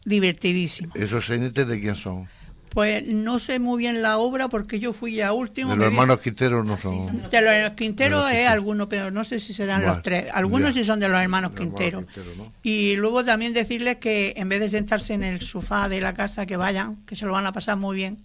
[0.07, 0.95] divertidísimo.
[0.95, 2.27] ¿Esos sainetes de quién son?
[2.71, 5.73] Pues no sé muy bien la obra porque yo fui a último.
[5.73, 7.29] De los hermanos Quinteros no son.
[7.29, 8.51] De los hermanos Quintero De los es Quintero.
[8.51, 10.31] alguno, pero no sé si serán Vale, los tres.
[10.33, 10.81] Algunos ya.
[10.81, 12.07] sí son de los hermanos Quintero.
[12.07, 12.53] Quintero, ¿no?
[12.63, 16.47] Y luego también decirles que en vez de sentarse en el sofá de la casa,
[16.47, 18.25] que vayan, que se lo van a pasar muy bien.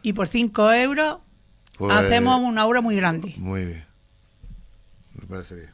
[0.00, 1.23] Y por 5 euros
[1.78, 3.34] Pues, hacemos una obra muy grande.
[3.36, 3.84] Muy bien.
[5.14, 5.70] Me parece bien.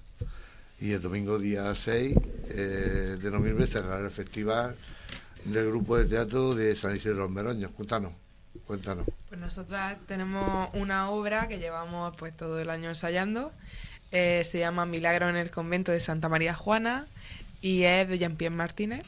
[0.80, 2.16] Y el domingo día 6
[2.48, 4.76] eh, de noviembre cerrará el festival
[5.44, 7.70] del grupo de teatro de San Isidro de los Meroños.
[7.72, 8.12] Cuéntanos.
[8.66, 9.07] Cuéntanos.
[9.28, 13.53] pues nosotras tenemos una obra que llevamos pues todo el año ensayando.
[14.12, 17.07] Eh, se llama Milagro en el convento de Santa María Juana
[17.61, 19.05] y es de Jean-Pierre Martínez.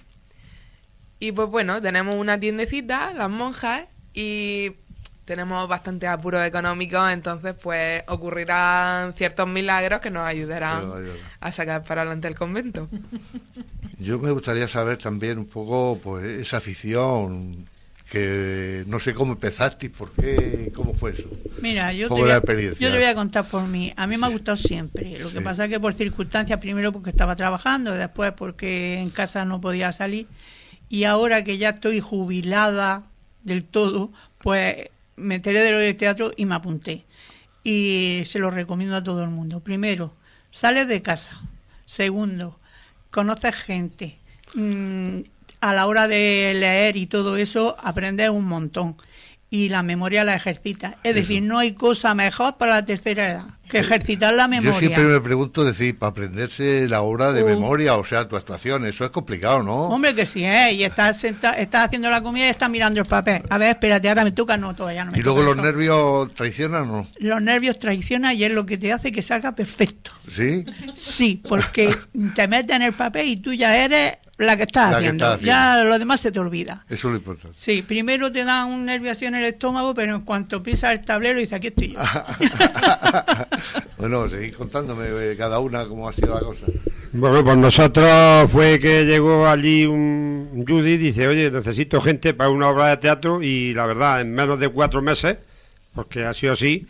[1.19, 4.71] Y pues bueno, tenemos una tiendecita, las monjas, y
[5.25, 10.91] tenemos bastantes apuros económicos, entonces pues ocurrirán ciertos milagros que nos ayudarán
[11.41, 12.89] a sacar para adelante el convento.
[13.99, 17.69] Yo me gustaría saber también un poco pues esa afición
[18.11, 21.31] que no sé cómo empezaste, por qué, cómo fue eso.
[21.63, 22.87] Mira, yo te, voy la a, experiencia.
[22.87, 23.91] yo te voy a contar por mí.
[23.97, 25.19] A mí me ha gustado siempre.
[25.19, 29.47] Lo que pasa es que por circunstancias, primero porque estaba trabajando, después porque en casa
[29.47, 30.27] no podía salir.
[30.91, 33.05] Y ahora que ya estoy jubilada
[33.45, 37.05] del todo, pues me enteré de lo del teatro y me apunté.
[37.65, 39.61] Y se lo recomiendo a todo el mundo.
[39.61, 40.15] Primero,
[40.51, 41.41] sales de casa.
[41.87, 42.59] Segundo,
[43.11, 44.19] conoces gente.
[44.55, 45.21] Mm,
[45.61, 48.97] a la hora de leer y todo eso, aprendes un montón.
[49.53, 50.95] Y la memoria la ejercitas.
[51.05, 54.73] Es decir, no hay cosa mejor para la tercera edad que ejercitar la memoria.
[54.73, 57.47] Yo siempre me pregunto, decir, para aprenderse la obra de Uh.
[57.47, 59.89] memoria, o sea, tu actuación, eso es complicado, ¿no?
[59.89, 60.73] Hombre, que sí, ¿eh?
[60.73, 63.43] Y estás, senta- estás haciendo la comida y estás mirando el papel.
[63.51, 65.63] A ver, espérate, ahora me toca, no, todavía no me y luego los eso.
[65.63, 67.07] nervios traicionan, ¿no?
[67.19, 70.13] Los nervios traicionan y es lo que te hace que salga perfecto.
[70.29, 70.65] ¿Sí?
[70.95, 71.95] Sí, porque
[72.35, 74.15] te metes en el papel y tú ya eres
[74.47, 75.25] la que estás, La que haciendo.
[75.25, 75.53] estás haciendo.
[75.53, 76.85] Ya lo demás se te olvida.
[76.89, 77.57] Eso es lo importante.
[77.59, 81.05] Sí, primero te da un nervio así en el estómago, pero en cuanto pisas el
[81.05, 82.01] tablero dices, aquí estoy yo.
[83.99, 86.67] bueno, seguid contándome eh, cada una cómo ha sido la cosa.
[87.13, 92.51] Bueno, pues nosotros fue que llegó allí un Judy y dice, oye, necesito gente para
[92.51, 95.37] una obra de teatro y la verdad, en menos de cuatro meses,
[95.95, 96.87] porque ha sido así,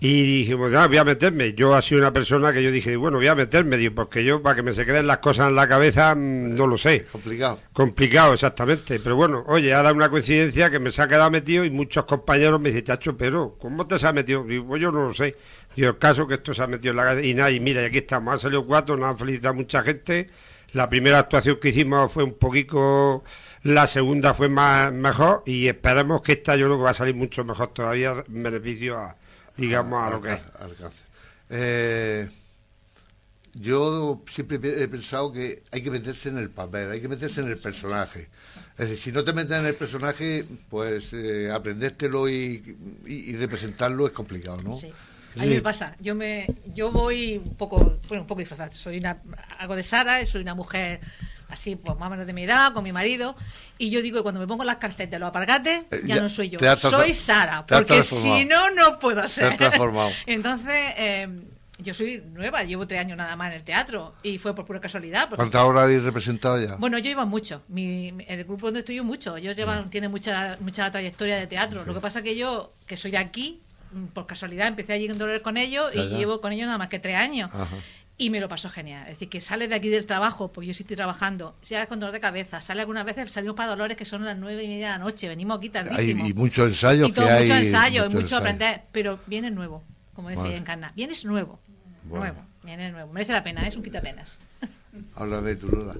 [0.00, 1.54] y dijimos, ah, voy a meterme.
[1.54, 4.42] Yo ha sido una persona que yo dije, bueno, voy a meterme, digo, porque yo
[4.42, 7.06] para que me se queden las cosas en la cabeza, mm, no lo sé.
[7.12, 7.60] Complicado.
[7.72, 8.98] Complicado, exactamente.
[8.98, 12.60] Pero bueno, oye, ahora una coincidencia que me se ha quedado metido y muchos compañeros
[12.60, 14.44] me dicen, chacho, pero ¿cómo te se ha metido?
[14.44, 15.36] Digo, pues yo no lo sé.
[15.76, 17.82] Digo, el caso que esto se ha metido en la cabeza y nada, y mira,
[17.82, 20.30] y aquí estamos, han salido cuatro, nos han felicitado mucha gente.
[20.72, 23.22] La primera actuación que hicimos fue un poquito,
[23.62, 27.14] la segunda fue más mejor y esperemos que esta yo creo que va a salir
[27.14, 29.16] mucho mejor todavía en beneficio a,
[29.56, 30.40] digamos, a lo que es.
[30.40, 30.98] Alca- alcance.
[31.50, 32.28] Eh,
[33.54, 37.48] yo siempre he pensado que hay que meterse en el papel, hay que meterse en
[37.48, 38.28] el personaje.
[38.78, 42.76] Es decir, si no te metes en el personaje, pues eh, aprendértelo y,
[43.06, 44.72] y, y representarlo es complicado, ¿no?
[44.72, 44.90] Sí.
[45.36, 48.70] A mí me pasa, yo me, yo voy un poco, bueno, un poco disfrazada.
[48.70, 49.18] Soy una,
[49.58, 51.00] hago de Sara, soy una mujer
[51.52, 53.36] así, pues más o menos de mi edad, con mi marido,
[53.78, 56.28] y yo digo que cuando me pongo las calcetas, los apargates, Eh, ya, ya no
[56.28, 59.56] soy yo, soy Sara, porque si no, no puedo ser.
[59.56, 60.10] transformado.
[60.26, 61.28] Entonces, eh,
[61.78, 64.80] yo soy nueva, llevo tres años nada más en el teatro, y fue por pura
[64.80, 65.28] casualidad.
[65.28, 66.76] porque- ¿Cuántas horas habéis representado ya?
[66.76, 67.62] bueno, yo llevo mucho.
[67.68, 69.36] Mi, el grupo donde estoy yo mucho.
[69.36, 71.84] Ellos llevan, tienen mucha, mucha trayectoria de teatro.
[71.84, 73.60] Lo que pasa que yo, que soy de aquí,
[73.92, 76.16] mm, por casualidad empecé allí en Dolores con ellos y Ya, ya.
[76.18, 77.50] llevo con ellos nada más que tres años.
[77.52, 77.66] Ajá.
[78.22, 79.02] Y me lo pasó genial.
[79.08, 81.98] Es decir, que sales de aquí del trabajo, porque yo sí estoy trabajando, sea con
[81.98, 84.86] dolor de cabeza, sale algunas veces, salimos para Dolores que son las nueve y media
[84.86, 86.26] de la noche, venimos aquí Hay, tardísimo.
[86.26, 87.42] y muchos ensayos Y todo, que hay.
[87.42, 88.40] mucho ensayo, y mucho mucho ensayo.
[88.40, 89.82] aprender, pero vienes nuevo,
[90.14, 90.56] como decía Vale.
[90.56, 90.92] Encarna.
[90.94, 91.58] Vienes nuevo,
[92.04, 92.24] Bueno.
[92.26, 93.12] nuevo, vienes nuevo.
[93.12, 94.38] Merece la pena, es un quitapenas.
[95.16, 95.94] Háblame tú, Lola.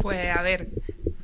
[0.00, 0.68] Pues a ver,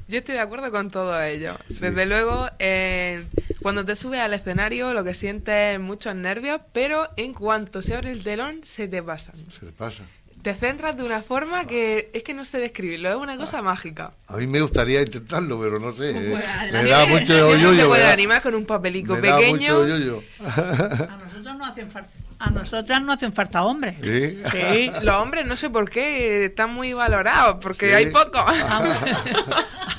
[0.08, 1.56] yo estoy de acuerdo con todo ello.
[1.68, 3.24] Desde luego, eh,
[3.62, 7.94] cuando te subes al escenario lo que sientes es muchos nervios, pero en cuanto se
[7.94, 9.36] abre el telón se te pasan.
[9.58, 10.02] Se te pasa.
[10.42, 14.12] Te centras de una forma que es que no sé describirlo, es una cosa mágica.
[14.26, 16.12] A mí me gustaría intentarlo, pero no sé.
[16.12, 16.40] eh,
[16.72, 17.26] me da mucho
[17.58, 19.80] Yo no te puedo me da- animar con un papelico me da pequeño.
[19.80, 20.22] mucho yoyo.
[20.38, 22.10] A nosotros no hacen falta,
[22.40, 23.96] a nosotras no hacen falta hombres.
[24.02, 24.40] ¿Sí?
[24.50, 24.90] Sí.
[25.02, 27.94] Los hombres no sé por qué están muy valorados, porque Sí.
[27.94, 28.42] hay pocos.
[28.70, 29.12] Aunque,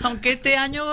[0.04, 0.84] aunque este año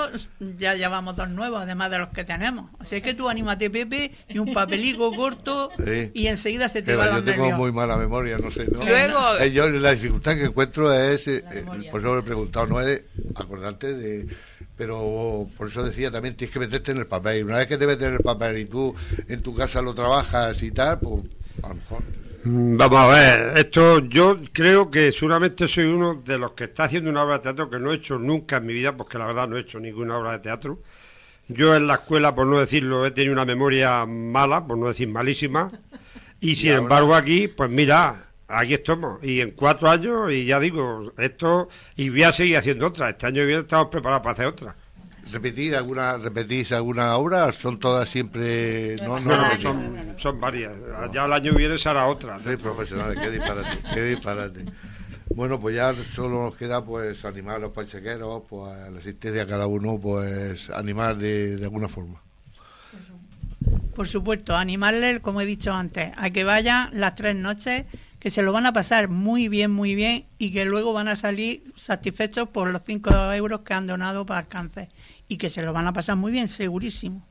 [0.59, 2.71] ya llevamos dos nuevos, además de los que tenemos.
[2.79, 6.11] Así que tú anímate, Pepe, y un papelico corto Sí.
[6.13, 7.59] y enseguida se te Que va, yo los tengo nervios.
[7.59, 8.67] muy mala memoria, no sé.
[8.71, 8.85] ¿no?
[8.85, 12.67] Luego- Eh, yo la dificultad que encuentro es, eh, eh, por eso lo he preguntado,
[12.67, 13.03] no es
[13.35, 14.29] acordarte de...
[14.77, 17.39] Pero por eso decía también, tienes que meterte en el papel.
[17.39, 18.95] Y una vez que te metes en el papel y tú
[19.27, 21.25] en tu casa lo trabajas y tal, pues
[21.63, 22.03] a lo mejor...
[22.45, 26.85] Mm, Vamos a ver, esto yo creo que seguramente soy uno de los que está
[26.85, 29.27] haciendo una obra de teatro que no he hecho nunca en mi vida, porque la
[29.27, 30.79] verdad no he hecho ninguna obra de teatro.
[31.49, 35.09] Yo en la escuela, por no decirlo, he tenido una memoria mala, por no decir
[35.09, 35.73] malísima,
[36.41, 36.83] y sin ahora?
[36.83, 42.11] embargo aquí, pues mira, aquí estamos, y en cuatro años, y ya digo, esto, y
[42.11, 44.77] voy a seguir haciendo otra, este año viene estamos preparados para hacer otra.
[45.33, 47.53] ¿Repetir alguna, repetís alguna obra?
[47.53, 48.97] ¿Son todas siempre...?
[48.97, 50.73] No, no, No, son, son varias,
[51.13, 52.43] ya el año que viene será otra.
[52.43, 54.65] Soy profesional, qué disparate, qué disparate.
[55.35, 59.43] Bueno, pues ya solo nos queda pues animar a los pachequeros, pues a la asistencia
[59.43, 62.21] a cada uno, pues animar de, de alguna forma.
[63.95, 67.85] Por supuesto, animarle, como he dicho antes, a que vayan las tres noches,
[68.19, 71.17] que se lo van a pasar muy bien, muy bien y que luego van a
[71.17, 74.89] salir satisfechos por los 5 euros que han donado para el cáncer
[75.29, 77.27] y que se lo van a pasar muy bien, segurísimo.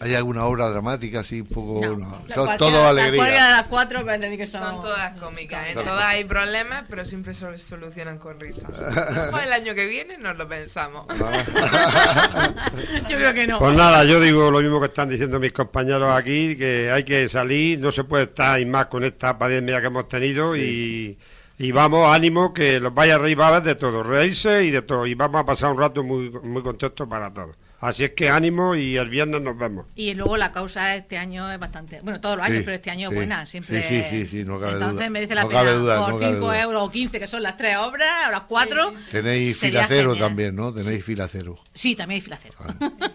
[0.00, 1.80] ¿Hay alguna obra dramática así un poco?
[1.84, 1.96] No.
[1.96, 3.16] no, La Son cualquiera- todo la alegría.
[3.16, 4.62] cualquiera de las cuatro parece que son...
[4.62, 5.88] Son todas cómicas, en Claro.
[5.90, 8.70] todas hay problemas, pero siempre se solucionan con risas.
[9.44, 11.06] El año que viene nos lo pensamos.
[13.08, 13.58] Yo creo que no.
[13.58, 17.28] Pues nada, yo digo lo mismo que están diciendo mis compañeros aquí, que hay que
[17.28, 21.18] salir, no se puede estar y más con esta pandemia que hemos tenido y,
[21.58, 25.14] y vamos, ánimo, que los vaya a ver de todo, reírse y de todo, y
[25.14, 27.56] vamos a pasar un rato muy, muy contentos para todos.
[27.80, 29.86] Así es que ánimo y el viernes nos vemos.
[29.94, 32.90] Y luego la causa este año es bastante, bueno, todos los años, Sí, pero este
[32.90, 33.14] año sí.
[33.14, 33.82] es buena, siempre.
[33.82, 35.10] Sí, sí, sí, sí, no cabe Entonces duda.
[35.10, 36.60] merece la No pena duda, por no cabe 5 duda.
[36.62, 38.92] euros o 15, que son las tres obras, o las cuatro.
[39.12, 40.28] Tenéis Sería filacero genial.
[40.28, 40.74] también, ¿no?
[40.74, 41.56] Tenéis filacero.
[41.72, 42.54] Sí, también hay filacero.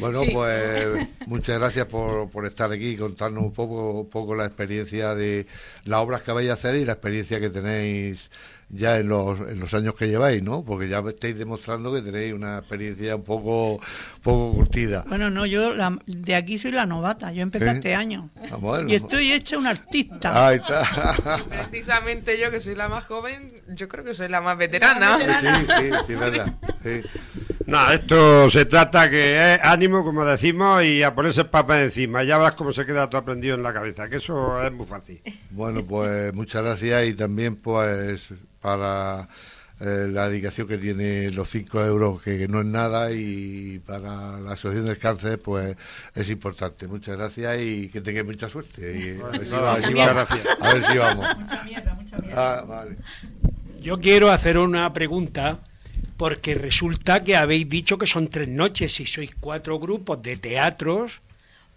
[0.00, 0.30] Bueno, Sí.
[0.32, 5.14] pues muchas gracias por, por estar aquí y contarnos un poco, un poco la experiencia
[5.14, 5.46] de
[5.84, 8.28] las obras que vais a hacer y la experiencia que tenéis
[8.74, 10.64] ya en los, en los años que lleváis, ¿no?
[10.64, 13.80] Porque ya estáis demostrando que tenéis una experiencia un poco,
[14.22, 15.04] poco curtida.
[15.08, 17.76] Bueno, no, yo la- de aquí soy la novata, yo empecé ¿Sí?
[17.76, 18.30] este año.
[18.50, 18.88] Ah, bueno.
[18.90, 20.46] Y estoy hecha una artista.
[20.48, 21.44] Ahí está.
[21.70, 25.16] Precisamente yo, que soy la más joven, yo creo que soy la más veterana.
[25.18, 26.54] Sí, sí, sí, verdad.
[26.82, 27.02] Sí.
[27.66, 32.22] Nada, esto se trata que es ánimo, como decimos, y a ponerse el papel encima.
[32.22, 35.22] Ya verás cómo se queda todo aprendido en la cabeza, que eso es muy fácil.
[35.50, 38.28] Bueno, pues muchas gracias y también pues
[38.64, 39.28] para
[39.80, 44.38] eh, la dedicación que tiene los 5 euros, que, que no es nada, y para
[44.40, 45.76] la Asociación del Cáncer pues
[46.14, 46.86] es importante.
[46.88, 48.80] Muchas gracias y que tengáis mucha suerte.
[48.80, 50.14] Y a ver si va- si vamos.
[50.14, 50.46] gracias.
[50.60, 51.36] A ver si vamos.
[51.38, 52.60] Mucha mierda, mucha mierda.
[52.60, 52.96] Ah, vale.
[53.82, 55.58] Yo quiero hacer una pregunta
[56.16, 61.20] porque resulta que habéis dicho que son tres noches y sois cuatro grupos de teatros.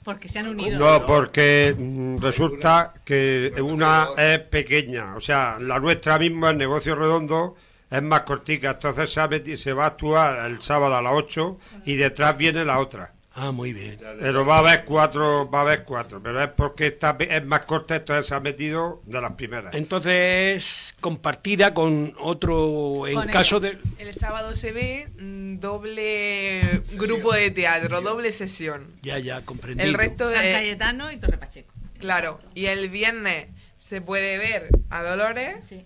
[0.08, 0.80] Porque se han unido.
[0.80, 6.96] No, porque mm, resulta que una es pequeña, o sea, la nuestra misma, el negocio
[6.96, 7.58] redondo,
[7.92, 12.38] es más cortica, entonces se, va a actuar el sábado a las 8 y detrás
[12.38, 13.16] viene la otra.
[13.40, 14.00] Ah, muy bien.
[14.20, 17.46] Pero va a haber cuatro, va a haber cuatro, pero es porque esta pe- es
[17.46, 19.76] más corta, entonces se ha metido de las primeras.
[19.76, 23.78] Entonces, compartida con otro, en Con caso de...
[24.00, 28.88] El sábado se ve mm, doble grupo de teatro, doble sesión.
[29.04, 29.88] Ya, ya, comprendido.
[29.88, 30.52] El resto San de...
[30.54, 31.72] Cayetano y Torre Pacheco.
[32.00, 35.86] Claro, y el viernes se puede ver a Dolores Sí.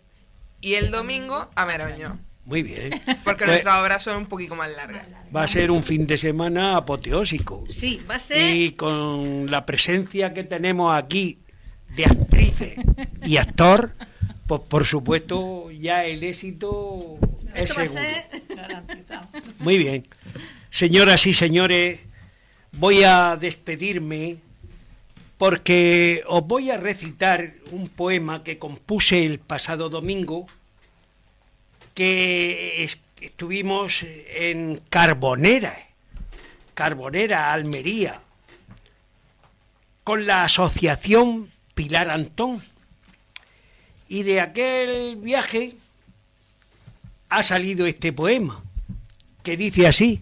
[0.62, 2.18] y el domingo a Meroño.
[2.52, 3.02] Muy bien.
[3.24, 5.08] Porque Pues nuestras obras son un poquito más largas.
[5.34, 7.64] va a ser un fin de semana apoteósico.
[7.70, 8.54] Sí, va a ser.
[8.56, 11.40] Y con la presencia que tenemos aquí
[11.96, 12.76] de actrices
[13.24, 13.96] y actor,
[14.48, 17.18] pues por supuesto ya el éxito
[17.56, 18.04] es Esto va a seguro.
[18.04, 18.44] ser.
[18.56, 19.28] Garantizado.
[19.60, 20.06] Muy bien.
[20.70, 22.00] Señoras y señores,
[22.74, 24.38] voy a despedirme
[25.38, 30.48] porque os voy a recitar un poema que compuse el pasado domingo,
[31.94, 35.78] que es- estuvimos en Carbonera,
[36.74, 38.22] Carbonera, Almería,
[40.04, 42.62] con la asociación Pilar Antón.
[44.08, 45.76] Y de aquel viaje
[47.30, 48.62] ha salido este poema,
[49.44, 50.22] que dice así.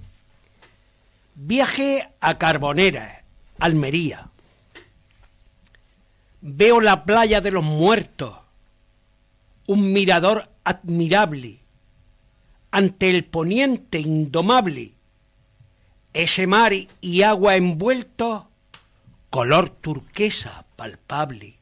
[1.35, 3.23] Viaje a Carbonera,
[3.59, 4.27] Almería.
[6.41, 8.35] Veo la playa de los muertos,
[9.65, 11.58] un mirador admirable,
[12.71, 14.93] ante el poniente indomable,
[16.13, 18.43] ese mar y agua envueltos,
[19.29, 21.57] color turquesa palpable.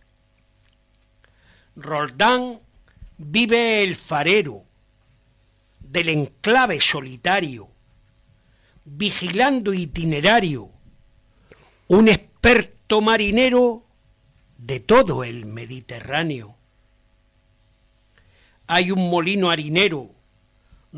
[1.76, 2.60] Roldán
[3.18, 4.64] vive el farero
[5.80, 7.70] del enclave solitario,
[8.86, 10.70] vigilando itinerario,
[11.88, 13.86] un experto marinero
[14.58, 16.55] de todo el Mediterráneo.
[18.66, 20.12] Hay un molino harinero,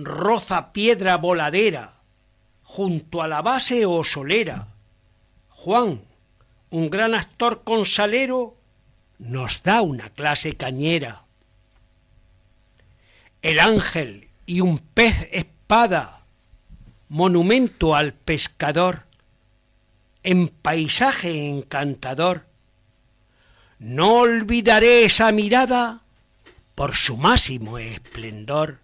[0.03, 1.95] roza piedra voladera,
[2.63, 4.67] junto a la base o solera.
[5.49, 6.01] Juan,
[6.69, 8.55] un gran actor con salero,
[9.17, 11.23] nos da una clase cañera.
[13.41, 16.23] El ángel y un pez espada,
[17.09, 19.03] monumento al pescador,
[20.23, 22.45] en paisaje encantador.
[23.79, 26.01] No olvidaré esa mirada
[26.75, 28.79] por su máximo esplendor.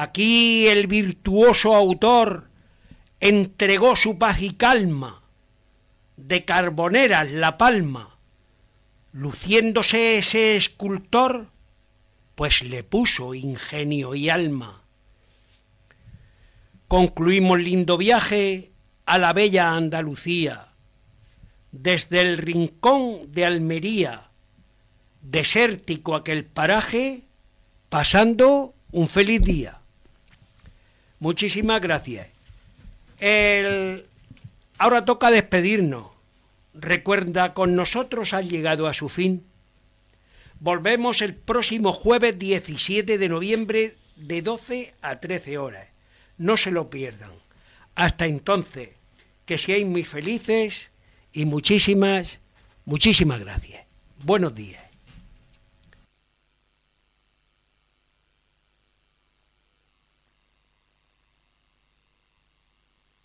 [0.00, 2.50] Aquí el virtuoso autor
[3.18, 5.24] entregó su paz y calma,
[6.16, 8.16] de carboneras la palma,
[9.10, 11.48] luciéndose ese escultor,
[12.36, 14.84] pues le puso ingenio y alma.
[16.86, 18.70] Concluimos lindo viaje
[19.04, 20.74] a la bella Andalucía,
[21.72, 24.30] desde el rincón de Almería,
[25.22, 27.24] desértico aquel paraje,
[27.88, 29.77] pasando un feliz día.
[31.20, 32.28] Muchísimas gracias.
[33.18, 34.06] El...
[34.78, 36.06] Ahora toca despedirnos.
[36.74, 39.44] Recuerda, con nosotros ha llegado a su fin.
[40.60, 45.88] Volvemos el próximo jueves 17 de noviembre de 12 a 13 horas.
[46.36, 47.30] No se lo pierdan.
[47.94, 48.90] Hasta entonces,
[49.44, 50.90] que seáis muy felices
[51.32, 52.38] y muchísimas,
[52.84, 53.82] muchísimas gracias.
[54.22, 54.87] Buenos días.